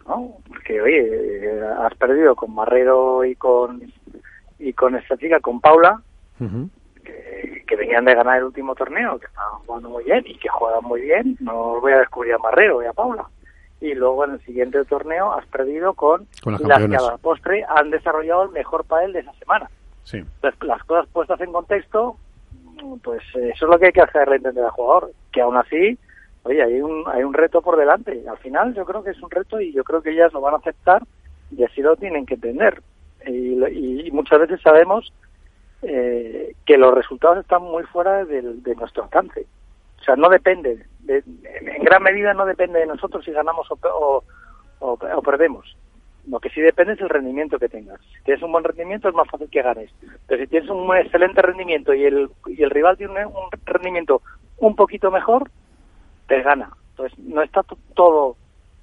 ¿no? 0.07 0.33
Porque, 0.47 0.81
oye, 0.81 1.61
has 1.79 1.95
perdido 1.95 2.35
con 2.35 2.53
Marrero 2.53 3.23
y 3.25 3.35
con 3.35 3.81
y 4.59 4.73
con 4.73 4.95
esta 4.95 5.15
chica, 5.17 5.39
con 5.39 5.61
Paula, 5.61 6.01
que, 6.38 7.63
que, 7.65 7.75
venían 7.77 8.03
de 8.03 8.13
ganar 8.13 8.39
el 8.39 8.44
último 8.44 8.75
torneo, 8.75 9.17
que 9.17 9.27
estaban 9.27 9.59
jugando 9.65 9.89
muy 9.89 10.03
bien 10.03 10.23
y 10.25 10.38
que 10.38 10.50
juegan 10.50 10.83
muy 10.83 11.01
bien. 11.01 11.38
No 11.39 11.79
voy 11.79 11.94
a 11.94 12.00
descubrir 12.00 12.33
a 12.33 12.39
Marrero 12.39 12.83
y 12.83 12.85
a 12.85 12.94
Paula 12.94 13.25
y 13.81 13.94
luego 13.94 14.25
en 14.25 14.31
el 14.31 14.41
siguiente 14.41 14.83
torneo 14.85 15.33
has 15.33 15.45
perdido 15.47 15.94
con, 15.94 16.27
las, 16.45 16.62
que 16.62 16.95
a 16.95 17.01
la 17.01 17.17
postre 17.17 17.65
han 17.67 17.89
desarrollado 17.89 18.44
el 18.44 18.50
mejor 18.50 18.83
pádel 18.85 19.13
de 19.13 19.19
esa 19.19 19.33
semana. 19.33 19.69
Sí. 20.03 20.23
las 20.62 20.83
cosas 20.85 21.07
puestas 21.12 21.39
en 21.41 21.51
contexto, 21.51 22.17
pues 23.03 23.21
eso 23.35 23.65
es 23.65 23.69
lo 23.69 23.79
que 23.79 23.87
hay 23.87 23.91
que 23.91 24.01
hacerle 24.01 24.37
entender 24.37 24.63
al 24.63 24.71
jugador, 24.71 25.11
que 25.31 25.41
aún 25.41 25.57
así, 25.57 25.97
oye, 26.43 26.61
hay 26.63 26.81
un, 26.81 27.03
hay 27.07 27.23
un 27.23 27.33
reto 27.33 27.61
por 27.61 27.77
delante. 27.77 28.23
Al 28.29 28.37
final 28.37 28.73
yo 28.73 28.85
creo 28.85 29.03
que 29.03 29.11
es 29.11 29.21
un 29.21 29.29
reto 29.29 29.59
y 29.59 29.71
yo 29.73 29.83
creo 29.83 30.01
que 30.01 30.11
ellas 30.11 30.33
lo 30.33 30.41
van 30.41 30.53
a 30.53 30.57
aceptar 30.57 31.03
y 31.51 31.63
así 31.63 31.81
lo 31.81 31.95
tienen 31.95 32.25
que 32.25 32.35
entender. 32.35 32.81
Y, 33.25 34.09
muchas 34.12 34.39
veces 34.39 34.62
sabemos 34.62 35.13
eh, 35.81 36.53
que 36.65 36.77
los 36.77 36.93
resultados 36.93 37.38
están 37.39 37.62
muy 37.62 37.83
fuera 37.83 38.25
de, 38.25 38.41
de 38.41 38.75
nuestro 38.75 39.03
alcance. 39.03 39.45
O 40.00 40.03
sea, 40.03 40.15
no 40.15 40.29
depende, 40.29 40.86
en 41.07 41.83
gran 41.83 42.03
medida 42.03 42.33
no 42.33 42.45
depende 42.45 42.79
de 42.79 42.86
nosotros 42.86 43.25
si 43.25 43.31
ganamos 43.31 43.67
o, 43.71 44.24
o, 44.79 45.21
perdemos. 45.21 45.75
Lo 46.27 46.39
que 46.39 46.49
sí 46.49 46.61
depende 46.61 46.93
es 46.93 47.01
el 47.01 47.09
rendimiento 47.09 47.57
que 47.57 47.69
tengas. 47.69 47.99
Si 48.01 48.23
tienes 48.23 48.43
un 48.43 48.51
buen 48.51 48.63
rendimiento 48.63 49.09
es 49.09 49.15
más 49.15 49.27
fácil 49.29 49.49
que 49.49 49.61
ganes. 49.61 49.91
Pero 50.27 50.43
si 50.43 50.49
tienes 50.49 50.69
un 50.69 50.95
excelente 50.95 51.41
rendimiento 51.41 51.93
y 51.93 52.05
el, 52.05 52.29
y 52.47 52.63
el 52.63 52.69
rival 52.69 52.97
tiene 52.97 53.25
un, 53.25 53.49
rendimiento 53.65 54.21
un 54.57 54.75
poquito 54.75 55.11
mejor, 55.11 55.49
te 56.27 56.41
gana. 56.41 56.69
Entonces 56.91 57.17
no 57.19 57.41
está 57.41 57.61
todo 57.95 58.35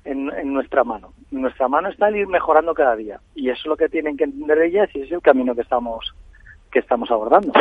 en, 0.04 0.30
en, 0.32 0.52
nuestra 0.52 0.84
mano. 0.84 1.12
Nuestra 1.30 1.68
mano 1.68 1.88
está 1.88 2.08
el 2.08 2.16
ir 2.16 2.26
mejorando 2.26 2.74
cada 2.74 2.96
día. 2.96 3.20
Y 3.34 3.50
eso 3.50 3.60
es 3.60 3.66
lo 3.66 3.76
que 3.76 3.88
tienen 3.88 4.16
que 4.16 4.24
entender 4.24 4.62
ellas 4.62 4.88
y 4.94 4.98
ese 4.98 5.08
es 5.08 5.12
el 5.12 5.22
camino 5.22 5.54
que 5.54 5.62
estamos, 5.62 6.14
que 6.70 6.80
estamos 6.80 7.10
abordando. 7.10 7.52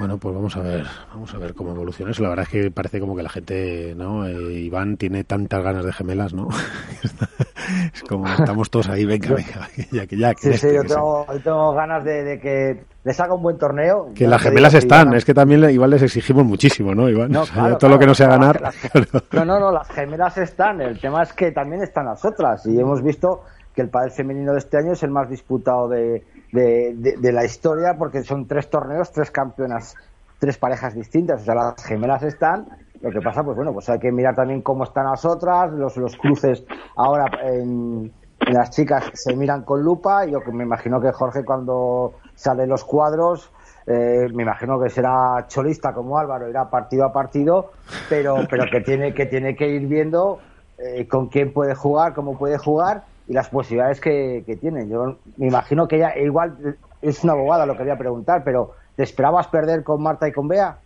Bueno, 0.00 0.16
pues 0.16 0.34
vamos 0.34 0.56
a 0.56 0.62
ver, 0.62 0.86
vamos 1.12 1.34
a 1.34 1.38
ver 1.38 1.52
cómo 1.52 1.72
evoluciona 1.72 2.12
eso. 2.12 2.22
La 2.22 2.30
verdad 2.30 2.46
es 2.46 2.48
que 2.48 2.70
parece 2.70 3.00
como 3.00 3.14
que 3.14 3.22
la 3.22 3.28
gente, 3.28 3.94
¿no? 3.94 4.26
Eh, 4.26 4.60
Iván 4.60 4.96
tiene 4.96 5.24
tantas 5.24 5.62
ganas 5.62 5.84
de 5.84 5.92
gemelas, 5.92 6.32
¿no? 6.32 6.48
es 7.94 8.02
como 8.02 8.26
estamos 8.26 8.70
todos 8.70 8.88
ahí, 8.88 9.04
venga, 9.04 9.34
venga, 9.34 9.68
ya 9.92 10.06
que 10.06 10.16
ya. 10.16 10.32
sí, 10.36 10.52
sí, 10.54 10.68
yo 10.74 10.82
tengo, 10.82 11.26
tengo, 11.42 11.72
ganas 11.74 12.04
de, 12.04 12.38
que 12.40 12.84
les 13.04 13.20
haga 13.20 13.34
un 13.34 13.42
buen 13.42 13.58
torneo. 13.58 14.10
Que 14.14 14.26
las 14.26 14.42
gemelas 14.42 14.74
están, 14.74 15.14
es 15.14 15.24
que 15.24 15.34
también 15.34 15.68
igual 15.70 15.90
les 15.90 16.02
exigimos 16.02 16.44
muchísimo, 16.44 16.94
¿no, 16.94 17.08
Iván? 17.08 17.32
todo 17.78 17.90
lo 17.90 17.98
que 17.98 18.06
no 18.06 18.14
sea 18.14 18.28
ganar. 18.28 18.72
no, 19.32 19.44
no, 19.44 19.58
no, 19.58 19.72
las 19.72 19.88
gemelas 19.88 20.36
están. 20.38 20.80
El 20.80 21.00
tema 21.00 21.22
es 21.22 21.32
que 21.32 21.52
también 21.52 21.82
están 21.82 22.06
las 22.06 22.24
otras 22.24 22.66
y 22.66 22.78
hemos 22.78 23.02
visto 23.02 23.44
que 23.74 23.82
el 23.82 23.88
padre 23.88 24.10
femenino 24.10 24.52
de 24.52 24.58
este 24.58 24.78
año 24.78 24.92
es 24.92 25.02
el 25.02 25.10
más 25.10 25.30
disputado 25.30 25.88
de 25.88 26.24
de, 26.52 27.16
de, 27.18 27.32
la 27.32 27.44
historia 27.44 27.94
porque 27.98 28.22
son 28.22 28.46
tres 28.46 28.68
torneos, 28.68 29.12
tres 29.12 29.30
campeonas, 29.30 29.94
tres 30.38 30.58
parejas 30.58 30.94
distintas. 30.94 31.42
O 31.42 31.44
sea, 31.44 31.54
las 31.54 31.84
gemelas 31.84 32.22
están. 32.22 32.66
Lo 33.00 33.10
que 33.10 33.20
pasa, 33.20 33.42
pues 33.42 33.56
bueno, 33.56 33.72
pues 33.72 33.88
hay 33.88 33.98
que 33.98 34.12
mirar 34.12 34.34
también 34.34 34.60
cómo 34.60 34.84
están 34.84 35.06
las 35.06 35.24
otras, 35.24 35.72
los, 35.72 35.96
los 35.96 36.16
cruces 36.16 36.64
ahora 36.96 37.30
en, 37.42 38.12
las 38.40 38.70
chicas 38.70 39.10
se 39.14 39.34
miran 39.36 39.62
con 39.62 39.82
lupa. 39.82 40.24
Yo 40.26 40.40
me 40.52 40.64
imagino 40.64 41.00
que 41.00 41.12
Jorge 41.12 41.44
cuando 41.44 42.14
sale 42.34 42.66
los 42.66 42.84
cuadros 42.84 43.50
eh, 43.86 44.28
me 44.34 44.42
imagino 44.42 44.80
que 44.80 44.90
será 44.90 45.46
cholista 45.48 45.92
como 45.92 46.18
Álvaro, 46.18 46.48
irá 46.48 46.68
partido 46.70 47.04
a 47.04 47.12
partido, 47.12 47.72
pero, 48.08 48.36
pero 48.48 48.64
que 48.70 48.80
tiene 48.80 49.14
que 49.14 49.26
tiene 49.26 49.56
que 49.56 49.68
ir 49.68 49.86
viendo 49.86 50.38
eh, 50.78 51.08
con 51.08 51.28
quién 51.28 51.52
puede 51.52 51.74
jugar, 51.74 52.14
cómo 52.14 52.38
puede 52.38 52.58
jugar 52.58 53.04
y 53.26 53.32
las 53.32 53.48
posibilidades 53.48 54.00
que, 54.00 54.44
que 54.46 54.56
tiene. 54.56 54.86
Yo 54.88 55.16
me 55.36 55.46
imagino 55.46 55.88
que 55.88 55.96
ella 55.96 56.16
igual 56.18 56.76
es 57.02 57.24
una 57.24 57.32
abogada 57.32 57.66
lo 57.66 57.76
que 57.76 57.82
voy 57.82 57.92
a 57.92 57.98
preguntar, 57.98 58.44
pero 58.44 58.72
¿te 58.96 59.02
esperabas 59.02 59.48
perder 59.48 59.82
con 59.82 60.02
Marta 60.02 60.28
y 60.28 60.32
con 60.32 60.46
Bea? 60.48 60.78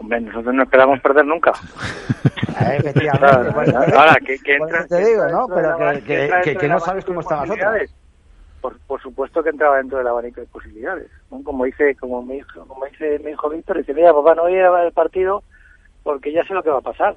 Hombre, 0.00 0.20
nosotros 0.22 0.54
no 0.54 0.62
esperamos 0.62 0.98
perder 1.00 1.26
nunca. 1.26 1.52
Efectivamente. 2.72 3.76
Ahora, 3.94 4.16
que, 4.24 4.38
que 4.38 4.56
entra, 4.56 4.86
te 4.86 5.04
digo, 5.04 5.26
¿no? 5.28 5.46
Pero 5.48 5.76
que, 6.58 6.68
no 6.68 6.80
sabes 6.80 7.04
cómo 7.04 7.20
están 7.20 7.40
las 7.40 7.50
otras. 7.50 7.94
Por, 8.62 8.78
por 8.80 9.00
supuesto 9.00 9.42
que 9.42 9.50
entraba 9.50 9.76
dentro 9.76 9.98
del 9.98 10.06
abanico 10.06 10.40
de 10.40 10.46
posibilidades. 10.46 11.10
¿no? 11.30 11.42
Como 11.42 11.64
dice, 11.64 11.94
como 11.96 12.22
me 12.22 12.34
dijo, 12.34 12.66
como 12.66 12.84
dice 12.86 13.18
mi 13.24 13.30
hijo 13.30 13.48
Víctor, 13.48 13.78
dice, 13.78 13.94
mira, 13.94 14.12
papá, 14.12 14.34
no 14.34 14.42
voy 14.42 14.54
a 14.54 14.56
ir 14.56 14.64
a 14.64 14.70
ver 14.70 14.86
el 14.86 14.92
partido 14.92 15.42
porque 16.02 16.32
ya 16.32 16.44
sé 16.44 16.54
lo 16.54 16.62
que 16.62 16.70
va 16.70 16.78
a 16.78 16.82
pasar. 16.82 17.16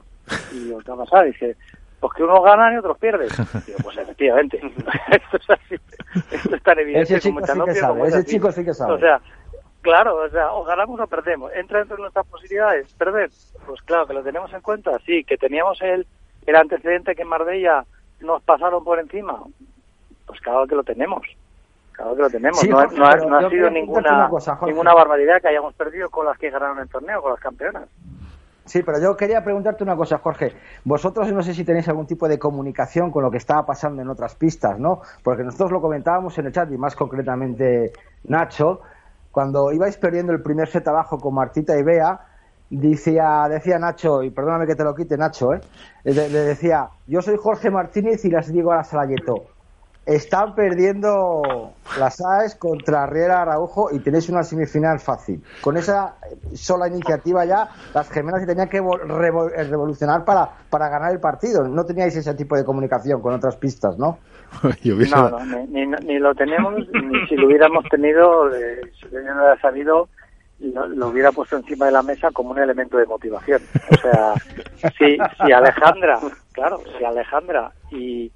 Y 0.54 0.70
lo 0.70 0.80
que 0.80 0.92
va 0.92 1.04
a 1.04 1.06
pasar, 1.06 1.26
dice, 1.26 1.58
pues 2.00 2.14
que 2.14 2.24
unos 2.24 2.44
ganan 2.44 2.74
y 2.74 2.78
otros 2.78 2.98
pierden. 2.98 3.30
Digo, 3.66 3.78
pues 3.82 3.98
efectivamente, 3.98 4.58
esto 5.12 5.38
es 5.38 5.50
así, 5.50 5.76
esto 6.32 6.56
es 6.56 6.64
tan 6.64 6.80
evidente 6.80 7.16
Ese 7.16 7.20
chico 7.22 7.42
como 7.42 7.66
sí 7.66 7.72
que 7.72 7.76
sabe, 7.76 7.94
como 7.94 8.06
ese 8.06 8.26
chico 8.26 8.52
sí 8.52 8.66
que 8.66 8.74
sabe. 8.74 8.94
O 8.94 9.00
sea, 9.00 9.22
claro, 9.84 10.16
o 10.16 10.30
sea, 10.30 10.52
o 10.54 10.64
ganamos 10.64 11.00
o 11.00 11.06
perdemos. 11.06 11.52
¿Entra 11.54 11.78
dentro 11.80 11.98
de 11.98 12.02
nuestras 12.02 12.26
posibilidades? 12.26 12.92
¿Perder? 12.94 13.30
Pues 13.68 13.82
claro, 13.84 14.08
que 14.08 14.14
lo 14.16 14.24
tenemos 14.24 14.52
en 14.52 14.62
cuenta, 14.62 14.98
sí, 15.06 15.24
que 15.24 15.38
teníamos 15.38 15.80
el, 15.84 16.08
el 16.48 16.56
antecedente 16.56 17.14
que 17.16 17.22
en 17.22 17.28
Marbella 17.28 17.86
nos 18.22 18.42
pasaron 18.42 18.84
por 18.84 19.00
encima. 19.00 19.44
Pues 20.26 20.40
claro 20.42 20.66
que 20.66 20.74
lo 20.76 20.84
tenemos. 20.84 21.22
Claro 21.92 22.16
que 22.16 22.22
lo 22.24 22.30
tenemos. 22.32 22.60
Sí, 22.60 22.70
no, 22.70 22.80
ha- 22.80 22.84
Jorge, 22.88 22.98
no 22.98 23.38
ha, 23.38 23.42
no 23.42 23.50
sido 23.52 23.70
ninguna, 23.70 24.16
una 24.16 24.30
cosa, 24.30 24.58
ninguna 24.66 24.96
barbaridad 24.96 25.40
que 25.42 25.50
hayamos 25.50 25.76
perdido 25.76 26.10
con 26.10 26.26
las 26.26 26.38
que 26.40 26.50
ganaron 26.50 26.80
el 26.80 26.90
torneo, 26.90 27.22
con 27.22 27.32
las 27.32 27.40
campeonas. 27.40 27.88
Sí, 28.66 28.82
pero 28.82 28.98
yo 29.00 29.18
quería 29.18 29.44
preguntarte 29.44 29.84
una 29.84 29.98
cosa, 29.98 30.20
Jorge. 30.20 30.54
Vosotros 30.86 31.30
no 31.34 31.44
sé 31.44 31.54
si 31.54 31.66
tenéis 31.66 31.90
algún 31.90 32.08
tipo 32.08 32.30
de 32.30 32.40
comunicación 32.40 33.12
con 33.12 33.22
lo 33.22 33.30
que 33.30 33.36
estaba 33.38 33.66
pasando 33.66 34.02
en 34.02 34.08
otras 34.08 34.36
pistas, 34.36 34.80
¿no? 34.80 35.02
Porque 35.22 35.44
nosotros 35.44 35.70
lo 35.72 35.82
comentábamos 35.82 36.38
en 36.38 36.46
el 36.46 36.54
chat 36.54 36.72
y 36.72 36.78
más 36.78 36.96
concretamente 36.96 37.92
Nacho, 38.24 38.80
cuando 39.34 39.72
ibais 39.74 39.98
perdiendo 39.98 40.32
el 40.32 40.44
primer 40.44 40.70
set 40.70 40.88
abajo 40.88 41.18
con 41.20 41.34
Martita 41.34 41.76
y 41.76 41.82
Bea, 41.82 42.20
decía, 42.70 43.48
decía 43.50 43.80
Nacho, 43.80 44.22
y 44.22 44.30
perdóname 44.30 44.68
que 44.68 44.76
te 44.76 44.84
lo 44.84 44.94
quite 44.94 45.18
Nacho, 45.18 45.54
¿eh? 45.54 45.62
le, 46.04 46.30
decía, 46.30 46.88
yo 47.08 47.20
soy 47.22 47.38
Jorge 47.42 47.72
Martínez 47.72 48.24
y 48.26 48.30
las 48.30 48.48
digo 48.48 48.72
a 48.72 48.78
la 48.78 48.84
Salayeto. 48.84 49.46
Están 50.06 50.54
perdiendo 50.54 51.72
las 51.98 52.20
AES 52.22 52.56
contra 52.56 53.06
Riera 53.08 53.42
Araujo 53.42 53.90
y 53.92 54.00
tenéis 54.00 54.28
una 54.30 54.44
semifinal 54.44 55.00
fácil. 55.00 55.42
Con 55.62 55.78
esa 55.78 56.16
sola 56.54 56.88
iniciativa 56.90 57.46
ya, 57.46 57.70
las 57.94 58.10
gemelas 58.10 58.42
se 58.42 58.48
tenían 58.48 58.68
que 58.68 58.82
vol- 58.82 59.02
revo- 59.08 59.50
revolucionar 59.50 60.26
para, 60.26 60.48
para 60.70 60.90
ganar 60.90 61.12
el 61.14 61.22
partido. 61.22 61.64
No 61.68 61.86
teníais 61.86 62.16
ese 62.16 62.34
tipo 62.36 62.56
de 62.56 62.66
comunicación 62.66 63.22
con 63.22 63.34
otras 63.34 63.56
pistas, 63.56 63.98
¿no? 63.98 64.18
Yo 64.84 64.96
hubiese- 64.96 65.16
No, 65.16 65.30
no, 65.30 65.46
ni, 65.68 65.86
ni- 65.86 66.06
ni 66.06 66.20
lo 66.20 66.34
tenemos, 66.36 66.76
ni 66.94 67.28
si 67.28 67.36
lo 67.36 67.48
hubiéramos 67.48 67.84
tenido, 67.90 68.54
eh, 68.56 68.82
si 69.00 69.06
lo 69.10 69.20
hubiera 69.22 69.60
sabido, 69.60 70.10
lo, 70.60 70.88
lo 70.88 71.08
hubiera 71.10 71.32
puesto 71.32 71.58
encima 71.58 71.88
de 71.88 71.92
la 71.92 72.04
mesa 72.04 72.32
como 72.32 72.52
un 72.52 72.60
elemento 72.60 72.98
de 72.98 73.06
motivación. 73.06 73.62
O 73.92 73.96
sea, 73.98 74.34
si, 74.98 75.18
si 75.46 75.52
Alejandra, 75.52 76.20
claro, 76.54 76.82
si 76.98 77.04
Alejandra 77.04 77.72
y, 77.92 78.32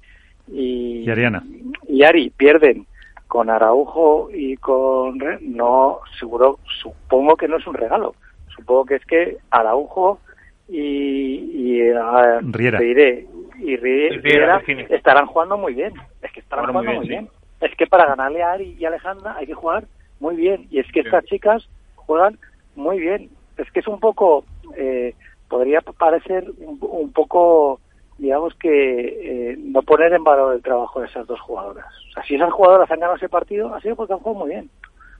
y, 0.48 1.04
Y 1.06 1.10
Ariana. 1.10 1.42
y 1.86 2.02
Ari 2.02 2.30
pierden 2.30 2.86
con 3.26 3.50
Araujo 3.50 4.30
y 4.32 4.56
con 4.56 5.18
no 5.42 6.00
seguro 6.18 6.58
supongo 6.82 7.36
que 7.36 7.46
no 7.46 7.58
es 7.58 7.66
un 7.66 7.74
regalo 7.74 8.14
supongo 8.56 8.86
que 8.86 8.94
es 8.94 9.04
que 9.04 9.36
Araujo 9.50 10.18
y, 10.66 11.78
y 11.78 11.90
ah, 11.92 12.40
Riera. 12.42 12.82
Y 12.82 12.94
Rie- 12.94 13.26
Y 13.58 13.76
Riera, 13.76 14.62
estarán 14.88 15.26
jugando 15.26 15.58
muy 15.58 15.74
bien 15.74 15.92
es 16.22 16.32
que 16.32 16.40
estarán 16.40 16.66
jugando 16.66 16.92
muy 16.92 17.08
bien, 17.08 17.24
bien, 17.24 17.30
es 17.60 17.76
que 17.76 17.86
para 17.86 18.06
ganarle 18.06 18.42
a 18.42 18.52
Ari 18.52 18.76
y 18.78 18.84
Alejandra 18.84 19.34
hay 19.36 19.46
que 19.46 19.54
jugar 19.54 19.84
muy 20.20 20.36
bien 20.36 20.66
y 20.70 20.78
es 20.78 20.90
que 20.92 21.00
estas 21.00 21.24
chicas 21.24 21.68
juegan 21.96 22.38
muy 22.76 22.98
bien 23.00 23.30
es 23.56 23.70
que 23.72 23.80
es 23.80 23.88
un 23.88 24.00
poco 24.00 24.44
eh, 24.76 25.14
podría 25.48 25.80
parecer 25.80 26.44
un, 26.60 26.78
un 26.80 27.12
poco 27.12 27.80
digamos 28.18 28.52
que 28.56 29.52
eh, 29.52 29.56
no 29.58 29.82
poner 29.82 30.12
en 30.12 30.24
valor 30.24 30.54
el 30.54 30.62
trabajo 30.62 31.00
de 31.00 31.06
esas 31.06 31.26
dos 31.26 31.40
jugadoras. 31.40 31.86
O 32.10 32.12
sea, 32.14 32.22
si 32.24 32.34
esas 32.34 32.52
jugadoras 32.52 32.90
han 32.90 32.98
ganado 32.98 33.16
ese 33.16 33.28
partido, 33.28 33.72
ha 33.74 33.80
sido 33.80 33.96
porque 33.96 34.12
han 34.12 34.18
jugado 34.18 34.44
muy 34.44 34.50
bien. 34.50 34.70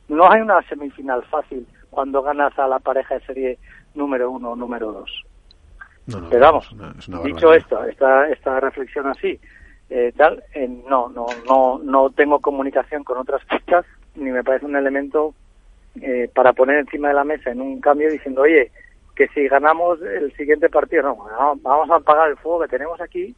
No 0.08 0.30
hay 0.30 0.40
una 0.40 0.60
semifinal 0.62 1.22
fácil 1.24 1.66
cuando 1.90 2.22
ganas 2.22 2.58
a 2.58 2.66
la 2.66 2.80
pareja 2.80 3.14
de 3.14 3.26
serie 3.26 3.58
número 3.94 4.30
uno 4.30 4.50
o 4.50 4.56
número 4.56 4.92
dos. 4.92 5.24
No, 6.08 6.20
no, 6.20 6.28
Pero 6.30 6.40
vamos, 6.46 6.66
es 6.66 6.72
una- 6.72 6.94
es 6.98 7.08
una 7.08 7.20
dicho 7.22 7.52
esto, 7.52 7.84
esta, 7.84 8.28
esta 8.30 8.60
reflexión 8.60 9.06
así, 9.06 9.38
eh, 9.90 10.12
tal, 10.16 10.42
eh, 10.54 10.68
no, 10.88 11.08
no, 11.08 11.26
no, 11.46 11.78
no 11.82 12.10
tengo 12.10 12.40
comunicación 12.40 13.04
con 13.04 13.18
otras 13.18 13.42
chicas, 13.48 13.84
ni 14.16 14.30
me 14.30 14.42
parece 14.42 14.66
un 14.66 14.76
elemento 14.76 15.34
eh, 16.00 16.30
para 16.34 16.52
poner 16.52 16.78
encima 16.78 17.08
de 17.08 17.14
la 17.14 17.24
mesa 17.24 17.50
en 17.50 17.60
un 17.60 17.80
cambio 17.80 18.10
diciendo, 18.10 18.42
oye, 18.42 18.70
que 19.14 19.28
si 19.28 19.48
ganamos 19.48 20.00
el 20.02 20.32
siguiente 20.36 20.68
partido, 20.68 21.02
no, 21.02 21.16
no, 21.16 21.56
vamos 21.62 21.90
a 21.90 21.96
apagar 21.96 22.28
el 22.30 22.36
fuego 22.36 22.60
que 22.60 22.68
tenemos 22.68 23.00
aquí, 23.00 23.34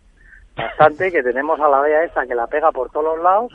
bastante, 0.57 1.11
que 1.11 1.23
tenemos 1.23 1.59
a 1.61 1.69
la 1.69 1.81
Bea 1.81 2.05
esa 2.05 2.27
que 2.27 2.35
la 2.35 2.47
pega 2.47 2.71
por 2.71 2.91
todos 2.91 3.17
los 3.17 3.23
lados, 3.25 3.53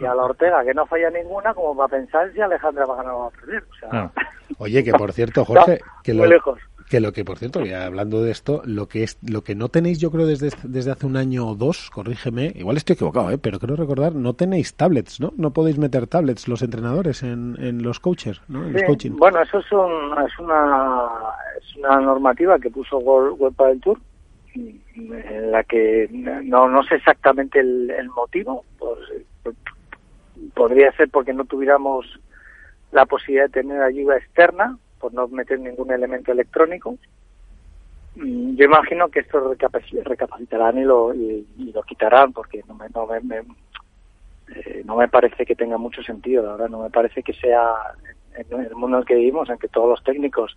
y 0.00 0.04
a 0.04 0.14
la 0.14 0.24
Ortega 0.24 0.64
que 0.64 0.74
no 0.74 0.86
falla 0.86 1.10
ninguna, 1.10 1.52
como 1.54 1.76
para 1.76 1.88
pensar 1.88 2.32
si 2.32 2.40
Alejandra 2.40 2.84
va 2.86 2.94
a 2.94 2.96
ganar 2.98 3.12
o 3.14 3.18
va 3.20 3.26
a 3.26 3.30
perder. 3.30 3.62
O 3.70 3.74
sea, 3.74 3.88
Ah. 3.92 4.10
Oye, 4.58 4.82
que 4.84 4.92
por 4.92 5.12
cierto, 5.12 5.44
Jorge, 5.46 5.80
que 6.04 6.14
lo, 6.14 6.20
muy 6.20 6.28
lejos. 6.30 6.58
Que 6.88 7.00
lo 7.00 7.12
que 7.12 7.24
por 7.24 7.38
cierto, 7.38 7.64
ya 7.64 7.84
hablando 7.86 8.22
de 8.22 8.30
esto, 8.30 8.62
lo 8.64 8.88
que 8.88 9.02
es 9.02 9.18
lo 9.22 9.42
que 9.42 9.54
no 9.54 9.68
tenéis, 9.68 9.98
yo 9.98 10.10
creo 10.10 10.26
desde 10.26 10.50
desde 10.64 10.90
hace 10.90 11.06
un 11.06 11.16
año 11.16 11.46
o 11.48 11.54
dos, 11.54 11.90
corrígeme, 11.90 12.52
igual 12.56 12.76
estoy 12.76 12.94
equivocado, 12.94 13.30
¿eh? 13.30 13.38
pero 13.38 13.58
creo 13.58 13.76
recordar, 13.76 14.14
no 14.14 14.34
tenéis 14.34 14.74
tablets, 14.74 15.20
¿no? 15.20 15.32
No 15.36 15.52
podéis 15.52 15.78
meter 15.78 16.06
tablets 16.06 16.48
los 16.48 16.62
entrenadores 16.62 17.22
en, 17.22 17.56
en 17.60 17.82
los 17.82 18.00
coaches, 18.00 18.40
¿no? 18.48 18.64
En 18.66 18.72
los 18.72 18.82
coaching. 18.84 19.12
Bueno, 19.16 19.40
eso 19.42 19.58
es, 19.58 19.70
un- 19.72 20.18
es 20.26 20.38
una 20.38 21.06
es 21.60 21.76
una 21.76 22.00
normativa 22.00 22.58
que 22.58 22.70
puso 22.70 22.98
World 22.98 23.56
del 23.56 23.80
Tour 23.80 23.98
en 24.54 25.50
la 25.52 25.62
que 25.64 26.08
no 26.10 26.68
no 26.68 26.82
sé 26.82 26.96
exactamente 26.96 27.60
el, 27.60 27.90
el 27.90 28.08
motivo, 28.08 28.64
pues, 28.78 28.98
podría 30.54 30.90
ser 30.92 31.08
porque 31.10 31.32
no 31.32 31.44
tuviéramos 31.44 32.06
la 32.92 33.06
posibilidad 33.06 33.46
de 33.46 33.60
tener 33.62 33.82
ayuda 33.82 34.16
externa 34.16 34.78
por 34.98 35.12
no 35.14 35.28
meter 35.28 35.58
ningún 35.60 35.90
elemento 35.92 36.32
electrónico. 36.32 36.96
Mm, 38.16 38.56
Yo 38.56 38.64
imagino 38.64 39.08
que 39.08 39.20
esto 39.20 39.38
recapaci- 39.54 40.02
recapacitarán 40.02 40.78
y 40.78 40.84
lo, 40.84 41.14
y, 41.14 41.46
y 41.58 41.72
lo 41.72 41.82
quitarán 41.82 42.32
porque 42.32 42.62
no 42.66 42.74
me, 42.74 42.88
no 42.94 43.06
me, 43.06 43.20
me- 43.20 43.42
eh, 44.54 44.82
no 44.84 44.96
me 44.96 45.08
parece 45.08 45.44
que 45.44 45.54
tenga 45.54 45.76
mucho 45.78 46.02
sentido, 46.02 46.42
la 46.42 46.52
verdad, 46.52 46.68
no 46.68 46.82
me 46.82 46.90
parece 46.90 47.22
que 47.22 47.32
sea 47.34 47.74
en 48.34 48.60
el 48.60 48.74
mundo 48.74 48.96
en 48.96 49.02
el 49.02 49.06
que 49.06 49.14
vivimos, 49.14 49.50
en 49.50 49.58
que 49.58 49.68
todos 49.68 49.88
los 49.88 50.02
técnicos 50.02 50.56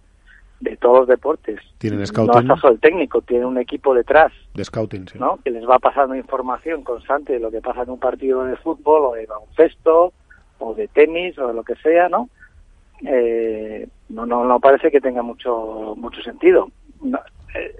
de 0.59 0.77
todos 0.77 0.99
los 0.99 1.07
deportes, 1.07 1.59
Tienen 1.79 1.99
no 1.99 2.05
scouting, 2.05 2.41
está 2.41 2.55
solo 2.55 2.73
el 2.75 2.79
técnico, 2.79 3.21
tiene 3.21 3.45
un 3.47 3.57
equipo 3.57 3.93
detrás, 3.95 4.31
de 4.53 4.63
scouting, 4.63 5.07
sí. 5.07 5.17
¿no? 5.19 5.39
Que 5.43 5.49
les 5.49 5.67
va 5.67 5.79
pasando 5.79 6.15
información 6.15 6.83
constante 6.83 7.33
de 7.33 7.39
lo 7.39 7.49
que 7.49 7.61
pasa 7.61 7.81
en 7.81 7.89
un 7.89 7.99
partido 7.99 8.43
de 8.45 8.55
fútbol 8.57 9.05
o 9.05 9.13
de 9.13 9.25
baloncesto 9.25 10.13
o 10.59 10.73
de 10.75 10.87
tenis 10.87 11.37
o 11.39 11.47
de 11.47 11.53
lo 11.55 11.63
que 11.63 11.75
sea, 11.77 12.09
¿no? 12.09 12.29
Eh, 13.05 13.87
no, 14.09 14.25
no, 14.25 14.43
no 14.45 14.59
parece 14.59 14.91
que 14.91 15.01
tenga 15.01 15.21
mucho 15.21 15.93
mucho 15.97 16.21
sentido. 16.21 16.69
No, 17.01 17.19
eh, 17.55 17.75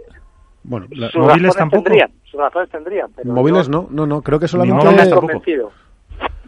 Bueno, 0.64 0.88
la- 0.92 1.10
sus 1.10 1.22
móviles 1.22 1.42
razones 1.48 1.56
tampoco. 1.58 1.84
tendrían, 1.84 2.12
sus 2.24 2.40
razones 2.40 2.70
tendrían, 2.70 3.12
pero 3.16 3.32
móviles 3.34 3.68
yo 3.68 3.72
no, 3.72 3.88
no, 3.92 4.06
no, 4.08 4.22
creo 4.22 4.40
que 4.40 4.48
solamente 4.48 4.84
móviles 4.86 5.10
tampoco. 5.10 5.44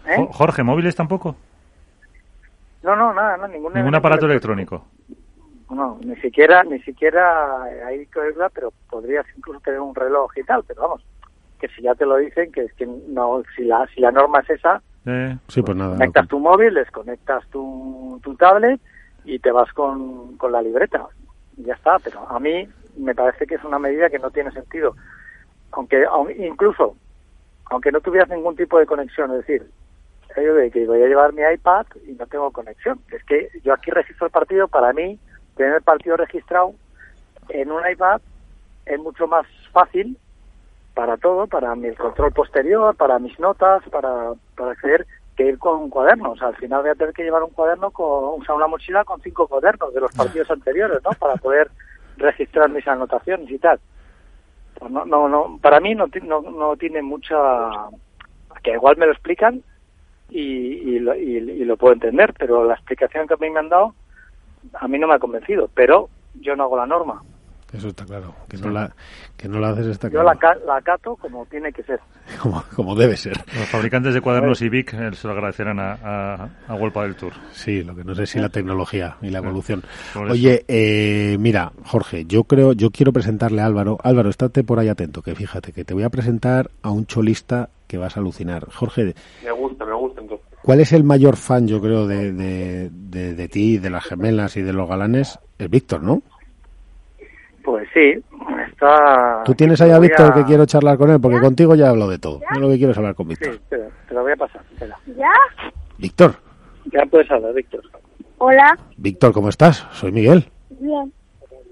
¿Eh? 0.06 0.16
Jo- 0.18 0.28
Jorge, 0.34 0.64
móviles 0.64 0.96
tampoco. 0.96 1.36
No, 2.84 2.96
no, 2.96 3.14
nada, 3.14 3.38
no, 3.38 3.48
ningún, 3.48 3.74
Ningún 3.74 3.96
aparato 3.96 4.26
electrónico. 4.26 4.86
No, 5.70 5.98
ni 6.04 6.16
siquiera, 6.18 6.64
ni 6.64 6.80
siquiera 6.82 7.64
hay 7.88 8.06
que 8.08 8.20
oírla, 8.20 8.50
pero 8.50 8.72
podrías 8.90 9.26
incluso 9.38 9.60
tener 9.62 9.80
un 9.80 9.96
reloj 9.96 10.32
y 10.38 10.44
tal, 10.44 10.64
pero 10.68 10.82
vamos, 10.84 11.02
que 11.60 11.68
si 11.70 11.82
ya 11.82 11.96
te 11.96 12.06
lo 12.06 12.18
dicen, 12.18 12.52
que 12.52 12.66
es 12.66 12.74
que 12.74 12.86
no, 12.86 13.42
si 13.56 13.64
la, 13.64 13.88
si 13.96 14.02
la 14.02 14.12
norma 14.12 14.40
es 14.42 14.50
esa, 14.52 14.82
Eh, 15.06 15.38
Sí, 15.48 15.62
pues 15.62 15.78
nada. 15.78 15.96
conectas 15.98 16.24
no- 16.24 16.28
tu 16.30 16.40
móvil, 16.40 16.74
desconectas 16.74 17.46
tu, 17.50 18.20
tu 18.24 18.36
tablet 18.36 18.80
y 19.26 19.40
te 19.40 19.52
vas 19.52 19.72
con, 19.74 20.38
con 20.38 20.52
la 20.52 20.62
libreta. 20.62 21.08
Y 21.58 21.64
ya 21.64 21.74
está, 21.74 22.00
pero 22.00 22.28
a 22.30 22.40
mí 22.40 22.68
me 22.98 23.14
parece 23.16 23.46
que 23.46 23.56
es 23.56 23.64
una 23.64 23.80
medida 23.80 24.10
que 24.10 24.20
no 24.20 24.32
tiene 24.32 24.52
sentido. 24.52 24.96
Aunque, 25.72 26.06
aun- 26.06 26.32
incluso, 26.38 26.96
aunque 27.66 27.92
no 27.92 28.02
tuvieras 28.02 28.30
ningún 28.30 28.56
tipo 28.56 28.80
de 28.80 28.86
conexión, 28.86 29.32
es 29.32 29.38
decir, 29.46 29.70
ello 30.36 30.56
de 30.56 30.72
que 30.72 30.86
voy 30.88 31.02
a 31.04 31.08
llevar 31.08 31.34
mi 31.34 31.42
iPad 31.42 31.86
y 32.08 32.14
no 32.14 32.26
tengo 32.28 32.52
conexión. 32.52 33.00
Es 33.12 33.24
que 33.26 33.50
yo 33.64 33.74
aquí 33.74 33.92
registro 33.92 34.28
el 34.28 34.32
partido, 34.32 34.68
para 34.68 34.94
mí, 34.94 35.20
tener 35.56 35.76
el 35.76 35.82
partido 35.84 36.18
registrado 36.18 36.74
en 37.50 37.72
un 37.72 37.82
iPad 37.90 38.22
es 38.86 39.00
mucho 39.00 39.28
más 39.28 39.46
fácil 39.72 40.18
para 40.94 41.18
todo, 41.18 41.48
para 41.48 41.76
mi 41.76 41.94
control 41.96 42.32
posterior, 42.32 42.96
para 42.96 43.20
mis 43.20 43.40
notas, 43.40 43.84
para, 43.90 44.34
para 44.56 44.72
acceder, 44.72 45.06
que 45.36 45.48
ir 45.48 45.58
con 45.58 45.90
cuadernos. 45.90 46.42
Al 46.42 46.56
final 46.56 46.82
voy 46.82 46.92
a 46.92 46.96
tener 46.96 47.14
que 47.14 47.24
llevar 47.24 47.44
un 47.44 47.50
cuaderno, 47.50 47.92
con, 47.92 48.42
o 48.42 48.46
sea, 48.46 48.56
una 48.56 48.68
mochila 48.68 49.04
con 49.04 49.22
cinco 49.22 49.48
cuadernos 49.48 49.94
de 49.94 50.02
los 50.02 50.12
partidos 50.14 50.50
anteriores, 50.52 51.00
¿no? 51.04 51.12
Para 51.12 51.36
poder 51.36 51.72
registrar 52.18 52.70
mis 52.70 52.88
anotaciones 52.88 53.50
y 53.50 53.58
tal. 53.58 53.80
Pues 54.80 54.92
no, 54.92 55.06
no, 55.06 55.28
no, 55.28 55.60
para 55.62 55.80
mí 55.80 55.96
no, 55.96 56.06
no, 56.24 56.42
no 56.42 56.78
tiene 56.78 57.02
mucha... 57.02 57.36
que 58.62 58.72
igual 58.72 58.98
me 58.98 59.08
lo 59.08 59.12
explican 59.12 59.64
y, 60.30 60.40
y, 60.42 61.00
lo, 61.00 61.16
y, 61.16 61.38
y 61.38 61.66
lo 61.66 61.78
puedo 61.78 61.94
entender, 61.94 62.34
pero 62.38 62.64
la 62.64 62.76
explicación 62.76 63.28
que 63.28 63.34
a 63.34 63.38
mí 63.38 63.50
me 63.50 63.60
han 63.60 63.70
dado 63.70 63.94
a 64.74 64.88
mí 64.88 64.98
no 64.98 65.08
me 65.08 65.16
ha 65.16 65.20
convencido, 65.20 65.70
pero 65.74 66.10
yo 66.36 66.56
no 66.56 66.64
hago 66.64 66.78
la 66.78 66.86
norma. 66.86 67.22
Eso 67.74 67.88
está 67.88 68.06
claro. 68.06 68.36
Que 68.48 68.58
no 68.58 68.70
la, 68.70 68.96
que 69.36 69.48
no 69.50 69.60
la 69.60 69.70
haces 69.70 69.88
está 69.88 70.08
Yo 70.08 70.22
claro. 70.22 70.40
la, 70.42 70.66
la 70.66 70.76
acato 70.78 71.16
como 71.16 71.46
tiene 71.48 71.72
que 71.74 71.84
ser. 71.84 72.00
Como, 72.42 72.64
como 72.76 72.96
debe 72.96 73.18
ser. 73.18 73.38
Los 73.54 73.68
fabricantes 73.70 74.14
de 74.14 74.22
cuadernos 74.22 74.62
y 74.62 74.70
Vic 74.70 74.94
eh, 74.94 75.10
se 75.14 75.28
lo 75.28 75.34
agradecerán 75.34 75.80
a, 75.80 75.94
a, 75.94 76.50
a 76.68 77.02
del 77.04 77.16
Tour. 77.16 77.34
Sí, 77.52 77.84
lo 77.84 77.96
que 77.96 78.04
no 78.06 78.16
sé 78.16 78.26
si 78.26 78.40
la 78.40 78.48
tecnología 78.50 79.18
y 79.22 79.30
la 79.30 79.40
evolución. 79.40 79.84
Oye, 80.16 80.64
eh, 80.68 81.36
mira, 81.40 81.74
Jorge, 81.84 82.26
yo 82.26 82.46
creo, 82.46 82.72
yo 82.74 82.92
quiero 82.92 83.12
presentarle 83.12 83.62
a 83.62 83.66
Álvaro. 83.66 83.98
Álvaro, 84.04 84.30
estate 84.30 84.64
por 84.64 84.80
ahí 84.80 84.88
atento, 84.88 85.22
que 85.22 85.36
fíjate 85.36 85.74
que 85.74 85.84
te 85.84 85.94
voy 85.94 86.04
a 86.04 86.10
presentar 86.10 86.72
a 86.82 86.92
un 86.92 87.06
cholista 87.06 87.70
que 87.88 87.98
vas 87.98 88.16
a 88.16 88.22
alucinar. 88.22 88.70
Jorge, 88.72 89.14
Me 89.44 89.52
gusta, 89.52 89.86
me 89.86 89.94
gusta 89.94 90.22
entonces. 90.22 90.48
¿cuál 90.64 90.80
es 90.80 90.94
el 90.94 91.04
mayor 91.04 91.36
fan, 91.36 91.68
yo 91.68 91.82
creo, 91.82 92.08
de, 92.08 92.32
de, 92.32 92.90
de, 92.90 93.36
de 93.36 93.48
ti, 93.50 93.78
de 93.78 93.90
las 93.90 94.06
gemelas 94.06 94.56
y 94.56 94.62
de 94.62 94.72
los 94.74 94.88
galanes? 94.88 95.40
Es 95.60 95.70
Víctor, 95.70 96.02
¿no? 96.02 96.24
Pues 97.64 97.88
sí, 97.94 98.22
está... 98.70 99.42
Tú 99.46 99.54
tienes 99.54 99.80
ahí 99.82 99.92
a 99.92 100.00
Víctor 100.00 100.34
que 100.34 100.44
quiero 100.44 100.66
charlar 100.66 100.98
con 100.98 101.10
él, 101.10 101.20
porque 101.22 101.40
contigo 101.40 101.76
ya 101.76 101.90
hablo 101.90 102.08
de 102.10 102.20
todo. 102.20 102.42
Yo 102.54 102.60
lo 102.60 102.68
que 102.70 102.78
quiero 102.78 102.92
es 102.92 102.98
hablar 102.98 103.16
con 103.16 103.28
Sí, 103.28 103.30
Víctor. 103.36 103.54
espera, 103.54 103.88
te 104.08 104.14
lo 104.14 104.22
voy 104.24 104.32
a 104.34 104.36
pasar. 104.36 104.62
Espera. 104.72 105.00
¿Ya? 105.18 105.32
Víctor, 105.98 106.36
Ya 106.92 107.06
puedes 107.06 107.32
hablar, 107.32 107.54
Víctor. 107.54 107.82
Hola. 108.40 108.78
Víctor, 108.98 109.32
¿cómo 109.32 109.48
estás? 109.50 109.88
Soy 109.94 110.12
Miguel. 110.12 110.50
Bien. 110.72 111.12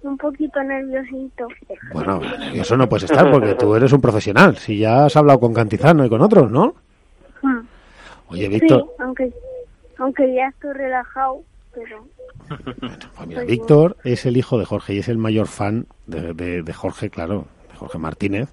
Un 0.03 0.17
poquito 0.17 0.63
nerviosito. 0.63 1.47
Bueno, 1.93 2.21
eso 2.53 2.75
no 2.77 2.87
puedes 2.89 3.03
estar 3.11 3.29
porque 3.29 3.53
tú 3.55 3.75
eres 3.75 3.91
un 3.93 4.01
profesional. 4.01 4.55
Si 4.57 4.79
ya 4.79 5.05
has 5.05 5.15
hablado 5.17 5.39
con 5.41 5.53
Cantizano 5.53 6.05
y 6.05 6.09
con 6.09 6.21
otros, 6.21 6.49
¿no? 6.49 6.73
Hmm. 7.41 7.59
Oye, 8.29 8.43
Sí, 8.45 8.49
Víctor, 8.49 8.85
aunque, 8.99 9.31
aunque 9.99 10.33
ya 10.33 10.47
estoy 10.47 10.73
relajado, 10.73 11.41
pero... 11.73 12.07
pues 13.15 13.27
mira, 13.27 13.43
Víctor 13.43 13.97
es 14.03 14.25
el 14.25 14.37
hijo 14.37 14.57
de 14.59 14.65
Jorge 14.65 14.93
y 14.95 14.99
es 14.99 15.07
el 15.07 15.17
mayor 15.17 15.47
fan 15.47 15.87
de, 16.07 16.33
de- 16.33 16.63
de 16.63 16.73
Jorge, 16.73 17.09
claro, 17.09 17.45
de 17.71 17.77
Jorge 17.77 17.97
Martínez. 17.97 18.49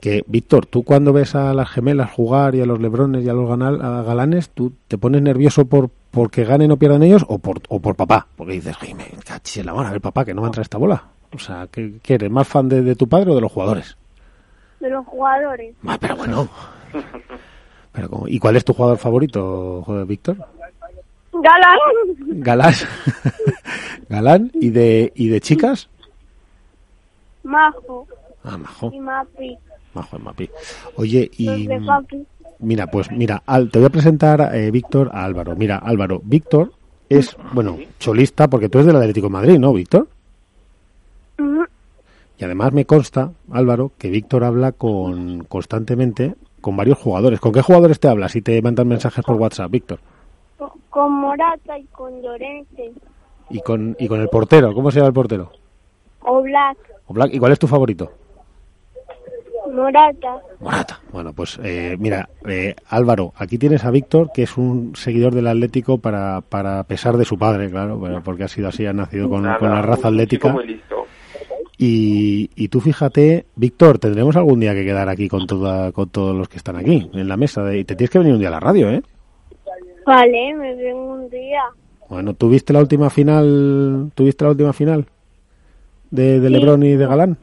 Que, 0.00 0.22
Víctor, 0.28 0.66
tú 0.66 0.84
cuando 0.84 1.12
ves 1.12 1.34
a 1.34 1.52
las 1.54 1.68
gemelas 1.70 2.12
jugar 2.12 2.54
y 2.54 2.60
a 2.60 2.66
los 2.66 2.80
lebrones 2.80 3.24
y 3.24 3.28
a 3.28 3.32
los 3.32 3.48
ganal- 3.48 3.82
a 3.82 4.02
galanes, 4.02 4.50
¿tú 4.50 4.72
te 4.86 4.96
pones 4.98 5.22
nervioso 5.22 5.64
por 5.66 5.90
porque 6.10 6.44
ganen 6.44 6.70
o 6.70 6.76
pierdan 6.78 7.02
ellos 7.02 7.24
o 7.28 7.38
por, 7.38 7.60
o 7.68 7.80
por 7.80 7.96
papá? 7.96 8.28
Porque 8.36 8.52
dices, 8.54 8.76
"Ay, 8.80 8.94
me 8.94 9.06
cachis 9.26 9.58
en 9.58 9.66
la 9.66 9.74
mano, 9.74 9.88
a 9.88 9.92
ver, 9.92 10.00
papá, 10.00 10.24
que 10.24 10.34
no 10.34 10.40
va 10.42 10.46
a 10.46 10.50
entrar 10.50 10.62
esta 10.62 10.78
bola. 10.78 11.04
O 11.34 11.38
sea, 11.38 11.66
¿qué, 11.70 11.94
qué 12.02 12.14
eres? 12.14 12.30
¿Más 12.30 12.46
fan 12.46 12.68
de, 12.68 12.82
de 12.82 12.94
tu 12.94 13.08
padre 13.08 13.32
o 13.32 13.34
de 13.34 13.40
los 13.40 13.52
jugadores? 13.52 13.96
De 14.80 14.88
los 14.88 15.04
jugadores. 15.06 15.74
Ah, 15.86 15.98
pero 16.00 16.16
bueno. 16.16 16.48
Pero 17.92 18.22
¿Y 18.28 18.38
cuál 18.38 18.54
es 18.56 18.64
tu 18.64 18.72
jugador 18.74 18.96
favorito, 18.98 19.82
Víctor? 20.06 20.36
¡Galán! 21.42 21.78
Galán. 22.42 22.74
Galán. 24.08 24.50
¿Y 24.54 24.70
de, 24.70 25.12
¿Y 25.14 25.28
de 25.28 25.40
chicas? 25.40 25.88
Majo 27.44 28.06
Ah, 28.44 28.56
Majo. 28.56 28.90
y 28.92 29.00
Mapi. 29.00 29.56
Majo 29.94 30.16
en 30.16 30.24
Mapi. 30.24 30.50
Oye, 30.96 31.30
y 31.36 31.68
mira, 32.60 32.86
pues 32.86 33.10
mira, 33.10 33.42
Al- 33.46 33.70
te 33.70 33.78
voy 33.78 33.86
a 33.86 33.90
presentar, 33.90 34.54
eh, 34.54 34.70
Víctor, 34.70 35.10
a 35.12 35.24
Álvaro. 35.24 35.54
Mira, 35.56 35.76
Álvaro, 35.78 36.20
Víctor 36.24 36.72
es, 37.08 37.36
bueno, 37.52 37.78
cholista, 37.98 38.48
porque 38.48 38.68
tú 38.68 38.78
eres 38.78 38.86
del 38.86 38.96
Atlético 38.96 39.26
de 39.28 39.32
Madrid, 39.32 39.58
¿no, 39.58 39.72
Víctor? 39.72 40.08
Y 42.40 42.44
además 42.44 42.72
me 42.72 42.84
consta, 42.84 43.32
Álvaro, 43.50 43.90
que 43.98 44.10
Víctor 44.10 44.44
habla 44.44 44.72
con 44.72 45.40
constantemente 45.44 46.34
con 46.60 46.76
varios 46.76 46.98
jugadores. 46.98 47.40
¿Con 47.40 47.52
qué 47.52 47.62
jugadores 47.62 47.98
te 47.98 48.08
hablas 48.08 48.32
si 48.32 48.42
te 48.42 48.60
mandan 48.62 48.86
mensajes 48.88 49.24
por 49.24 49.36
WhatsApp, 49.36 49.70
Víctor? 49.70 49.98
Co- 50.58 50.76
Con 50.90 51.12
Morata 51.12 51.78
y 51.78 51.84
con 51.86 52.20
Llorente. 52.20 52.92
Y 53.50 53.60
con, 53.60 53.96
y 53.98 54.06
con 54.08 54.20
el 54.20 54.28
portero, 54.28 54.74
¿cómo 54.74 54.90
se 54.90 54.98
llama 54.98 55.08
el 55.08 55.14
portero? 55.14 55.50
O 56.20 56.42
Black. 56.42 56.76
O 57.06 57.14
Black. 57.14 57.32
¿Y 57.32 57.38
cuál 57.38 57.52
es 57.52 57.58
tu 57.58 57.66
favorito? 57.66 58.10
Morata. 59.72 60.38
Morata. 60.60 61.00
Bueno, 61.12 61.32
pues 61.32 61.58
eh, 61.62 61.96
mira, 61.98 62.28
eh, 62.48 62.74
Álvaro, 62.88 63.32
aquí 63.36 63.58
tienes 63.58 63.84
a 63.84 63.90
Víctor, 63.90 64.30
que 64.32 64.42
es 64.44 64.56
un 64.56 64.94
seguidor 64.96 65.34
del 65.34 65.46
Atlético 65.46 65.98
para, 65.98 66.40
para 66.40 66.82
pesar 66.84 67.16
de 67.16 67.24
su 67.24 67.38
padre, 67.38 67.70
claro, 67.70 67.98
bueno, 67.98 68.22
porque 68.24 68.44
ha 68.44 68.48
sido 68.48 68.68
así, 68.68 68.86
ha 68.86 68.92
nacido 68.92 69.28
con, 69.28 69.42
Nada, 69.42 69.58
con 69.58 69.70
la 69.70 69.82
raza 69.82 70.08
atlética. 70.08 70.48
chico 70.48 70.56
muy 70.56 70.66
listo. 70.66 70.96
Y, 71.76 72.50
y 72.56 72.68
tú 72.68 72.80
fíjate, 72.80 73.46
Víctor, 73.56 73.98
tendremos 73.98 74.34
algún 74.36 74.58
día 74.58 74.74
que 74.74 74.84
quedar 74.84 75.08
aquí 75.08 75.28
con, 75.28 75.46
toda, 75.46 75.92
con 75.92 76.08
todos 76.08 76.34
los 76.34 76.48
que 76.48 76.56
están 76.56 76.76
aquí 76.76 77.08
en 77.12 77.28
la 77.28 77.36
mesa. 77.36 77.62
de- 77.62 77.78
y 77.78 77.84
te 77.84 77.94
tienes 77.94 78.10
que 78.10 78.18
venir 78.18 78.32
un 78.34 78.40
día 78.40 78.48
a 78.48 78.52
la 78.52 78.60
radio, 78.60 78.90
¿eh? 78.90 79.02
Vale, 80.08 80.54
me 80.54 80.74
vengo 80.74 81.12
un 81.12 81.28
día. 81.28 81.62
Bueno, 82.08 82.32
¿tuviste 82.32 82.72
la 82.72 82.80
última 82.80 83.10
final? 83.10 84.10
¿Tuviste 84.14 84.42
la 84.44 84.50
última 84.52 84.72
final? 84.72 85.04
De, 86.10 86.40
de 86.40 86.48
Sí. 86.48 86.52
Lebron 86.54 86.82
y 86.82 86.96
de 86.96 87.06
Galán. 87.06 87.36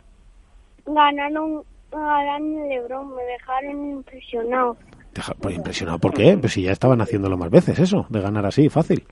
Ganaron 0.87 1.61
Galán 1.91 2.43
y 2.43 2.69
Lebrón. 2.69 3.15
Me 3.15 3.21
dejaron 3.23 3.89
impresionado. 3.91 4.77
Deja- 5.13 5.35
Pues 5.39 5.55
impresionado, 5.55 5.99
¿por 5.99 6.13
qué? 6.15 6.35
Pues 6.37 6.53
si 6.53 6.63
ya 6.63 6.71
estaban 6.71 7.01
haciéndolo 7.01 7.37
más 7.37 7.51
veces 7.51 7.77
eso, 7.77 8.07
de 8.09 8.19
ganar 8.21 8.47
así, 8.47 8.67
fácil. 8.69 9.05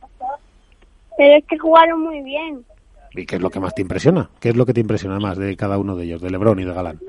Pero 1.16 1.38
es 1.38 1.46
que 1.46 1.60
jugaron 1.60 2.02
muy 2.02 2.22
bien. 2.24 2.66
¿Y 3.16 3.28
qué 3.28 3.36
es 3.36 3.42
lo 3.44 3.52
que 3.52 3.60
más 3.60 3.76
te 3.76 3.84
impresiona? 3.84 4.32
¿Qué 4.40 4.50
es 4.50 4.56
lo 4.56 4.66
que 4.66 4.74
te 4.74 4.80
impresiona 4.82 5.20
más 5.20 5.38
de 5.38 5.56
cada 5.56 5.78
uno 5.78 5.96
de 5.96 6.06
ellos, 6.06 6.22
de 6.24 6.32
Lebron 6.32 6.60
y 6.60 6.66
de 6.66 6.74
Galán? 6.74 7.00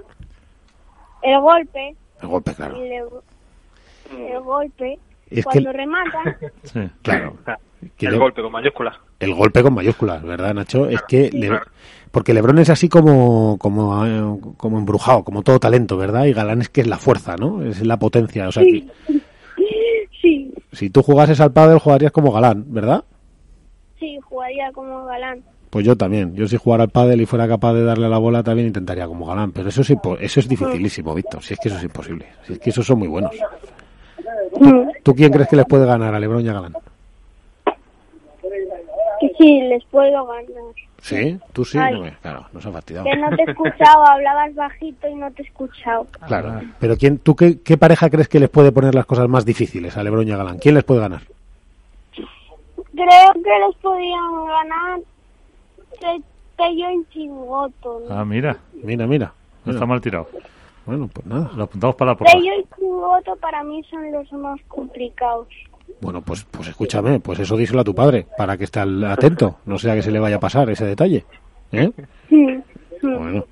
El 1.22 1.40
golpe. 1.40 1.96
El 2.20 2.28
golpe, 2.28 2.54
claro. 2.54 2.76
el 2.76 4.40
golpe. 4.40 4.98
Es 5.30 5.44
que, 5.46 5.62
Cuando 5.62 5.72
rematan. 5.72 6.36
Sí. 6.62 6.80
claro, 7.02 7.36
que 7.96 8.06
El 8.06 8.12
le- 8.12 8.18
golpe 8.18 8.42
con 8.42 8.52
mayúsculas. 8.52 8.96
el 9.20 9.34
golpe 9.34 9.62
con 9.62 9.74
mayúsculas, 9.74 10.22
¿verdad, 10.22 10.54
Nacho? 10.54 10.88
Es 10.88 11.02
que, 11.02 11.30
le- 11.30 11.58
porque 12.10 12.32
Lebron 12.32 12.58
es 12.58 12.70
así 12.70 12.88
como, 12.88 13.58
como, 13.58 14.06
eh, 14.06 14.38
como 14.56 14.78
embrujado, 14.78 15.24
como 15.24 15.42
todo 15.42 15.58
talento, 15.58 15.96
¿verdad? 15.96 16.24
Y 16.26 16.32
Galán 16.32 16.60
es 16.60 16.68
que 16.68 16.80
es 16.82 16.86
la 16.86 16.98
fuerza, 16.98 17.36
¿no? 17.36 17.62
Es 17.62 17.84
la 17.84 17.98
potencia, 17.98 18.48
o 18.48 18.52
sea 18.52 18.62
que 18.62 18.86
Sí, 20.22 20.52
si 20.72 20.88
tú 20.90 21.02
jugases 21.02 21.40
al 21.40 21.52
pádel 21.52 21.78
jugarías 21.78 22.12
como 22.12 22.32
Galán, 22.32 22.64
¿verdad? 22.68 23.04
sí, 24.00 24.18
jugaría 24.22 24.70
como 24.72 25.04
Galán. 25.06 25.42
Pues 25.70 25.84
yo 25.84 25.96
también. 25.96 26.34
Yo 26.36 26.46
si 26.46 26.56
jugara 26.56 26.84
al 26.84 26.90
pádel 26.90 27.20
y 27.20 27.26
fuera 27.26 27.48
capaz 27.48 27.72
de 27.74 27.82
darle 27.84 28.06
a 28.06 28.08
la 28.08 28.18
bola 28.18 28.42
también 28.44 28.68
intentaría 28.68 29.06
como 29.08 29.26
Galán. 29.26 29.50
Pero 29.52 29.68
eso 29.70 29.80
es, 29.80 29.90
impo- 29.90 30.16
eso 30.20 30.38
es 30.40 30.48
dificilísimo, 30.48 31.12
Víctor. 31.14 31.42
Si 31.42 31.54
es 31.54 31.60
que 31.60 31.68
eso 31.68 31.78
es 31.78 31.84
imposible. 31.84 32.26
Si 32.46 32.52
es 32.54 32.58
que 32.60 32.70
esos 32.70 32.86
son 32.86 32.98
muy 33.00 33.08
buenos. 33.08 33.32
Mm, 34.60 34.88
¿Tú 35.02 35.14
quién 35.14 35.32
crees 35.32 35.48
que 35.48 35.56
les 35.56 35.66
puede 35.66 35.86
ganar 35.86 36.14
a 36.14 36.18
Lebron 36.20 36.44
y 36.44 36.48
a 36.48 36.52
Galán? 36.54 36.74
Que 39.20 39.32
sí, 39.38 39.60
les 39.62 39.84
puedo 39.86 40.26
ganar. 40.26 40.44
¿Sí? 41.00 41.38
¿Tú 41.52 41.64
sí? 41.64 41.78
Ay. 41.78 42.00
No, 42.00 42.10
claro, 42.22 42.46
no 42.52 42.60
se 42.60 42.68
ha 42.68 42.72
fastidiado. 42.72 43.06
Que 43.06 43.16
no 43.16 43.28
te 43.36 43.42
he 43.42 43.50
escuchado, 43.50 44.06
hablabas 44.06 44.54
bajito 44.54 45.06
y 45.08 45.14
no 45.14 45.30
te 45.32 45.42
he 45.42 45.46
escuchado. 45.46 46.06
Claro. 46.26 46.60
Pero 46.80 46.96
¿quién, 46.96 47.18
¿tú 47.18 47.36
qué, 47.36 47.60
qué 47.60 47.76
pareja 47.76 48.08
crees 48.10 48.28
que 48.28 48.40
les 48.40 48.48
puede 48.48 48.72
poner 48.72 48.94
las 48.94 49.06
cosas 49.06 49.28
más 49.28 49.44
difíciles 49.44 49.96
a 49.96 50.02
Lebron 50.02 50.26
y 50.26 50.32
a 50.32 50.36
Galán? 50.38 50.58
¿Quién 50.58 50.74
les 50.74 50.84
puede 50.84 51.00
ganar? 51.00 51.20
Creo 52.14 53.32
que 53.34 53.40
les 53.66 53.76
podían 53.82 54.46
ganar 54.46 55.00
Te- 56.00 56.22
Tello 56.56 56.90
y 56.92 57.04
Chingoto. 57.12 58.02
¿no? 58.08 58.14
Ah, 58.16 58.24
mira, 58.24 58.56
Mira, 58.82 59.06
mira. 59.06 59.32
no 59.64 59.72
está 59.72 59.84
mal 59.84 60.00
tirado. 60.00 60.28
Bueno, 60.86 61.08
pues 61.12 61.26
nada. 61.26 61.50
Lo 61.56 61.64
apuntamos 61.64 61.96
para 61.96 62.10
la 62.12 62.16
porra. 62.16 62.32
Tello 62.32 62.50
y 62.60 62.74
Chingoto 62.76 63.36
para 63.36 63.62
mí 63.64 63.82
son 63.90 64.12
los 64.12 64.30
más 64.32 64.60
complicados. 64.68 65.48
Bueno, 66.00 66.20
pues, 66.22 66.44
pues 66.50 66.68
escúchame, 66.68 67.20
pues 67.20 67.38
eso 67.38 67.56
díselo 67.56 67.80
a 67.80 67.84
tu 67.84 67.94
padre, 67.94 68.26
para 68.36 68.56
que 68.56 68.64
esté 68.64 68.80
atento, 68.80 69.58
no 69.66 69.78
sea 69.78 69.94
que 69.94 70.02
se 70.02 70.10
le 70.10 70.18
vaya 70.18 70.36
a 70.36 70.40
pasar 70.40 70.68
ese 70.70 70.84
detalle. 70.84 71.24
¿Eh? 71.72 71.90
Mm. 72.30 72.58
Bueno. 73.02 73.44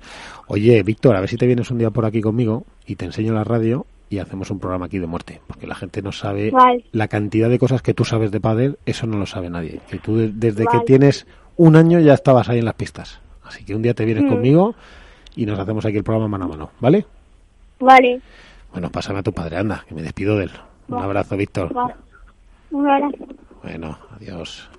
Oye, 0.47 0.81
Víctor, 0.83 1.15
a 1.15 1.19
ver 1.19 1.29
si 1.29 1.37
te 1.37 1.45
vienes 1.45 1.69
un 1.71 1.77
día 1.77 1.89
por 1.91 2.05
aquí 2.05 2.21
conmigo 2.21 2.65
y 2.87 2.95
te 2.95 3.05
enseño 3.05 3.33
la 3.33 3.43
radio 3.43 3.85
y 4.09 4.17
hacemos 4.19 4.49
un 4.51 4.59
programa 4.59 4.87
aquí 4.87 4.99
de 4.99 5.07
muerte, 5.07 5.41
porque 5.47 5.67
la 5.67 5.75
gente 5.75 6.01
no 6.01 6.11
sabe 6.11 6.51
Vale. 6.51 6.83
la 6.91 7.07
cantidad 7.07 7.49
de 7.49 7.59
cosas 7.59 7.81
que 7.81 7.93
tú 7.93 8.03
sabes 8.05 8.31
de 8.31 8.39
pádel, 8.39 8.77
eso 8.85 9.05
no 9.07 9.17
lo 9.17 9.25
sabe 9.25 9.49
nadie. 9.49 9.79
Que 9.89 9.99
tú 9.99 10.17
de- 10.17 10.29
desde 10.29 10.65
que 10.65 10.79
tienes 10.85 11.25
un 11.55 11.75
año 11.75 11.99
ya 11.99 12.13
estabas 12.13 12.49
ahí 12.49 12.59
en 12.59 12.65
las 12.65 12.73
pistas. 12.75 13.19
Así 13.43 13.63
que 13.63 13.75
un 13.75 13.81
día 13.83 13.93
te 13.93 14.05
vienes 14.05 14.23
Mm. 14.23 14.29
conmigo 14.29 14.75
y 15.35 15.45
nos 15.45 15.59
hacemos 15.59 15.85
aquí 15.85 15.97
el 15.97 16.03
programa 16.03 16.27
mano 16.27 16.45
a 16.45 16.47
mano, 16.47 16.69
¿vale? 16.79 17.05
Vale, 17.83 18.21
Bueno, 18.71 18.89
pásame 18.89 19.19
a 19.19 19.23
tu 19.23 19.33
padre, 19.33 19.57
anda, 19.57 19.83
que 19.87 19.93
me 19.93 20.01
despido 20.01 20.37
de 20.37 20.45
él. 20.45 20.51
Un 20.87 21.01
abrazo, 21.01 21.35
Víctor. 21.35 21.75
va. 21.75 21.93
Un 22.71 22.87
abrazo. 22.89 23.17
Bueno, 23.61 23.97
adiós. 24.15 24.69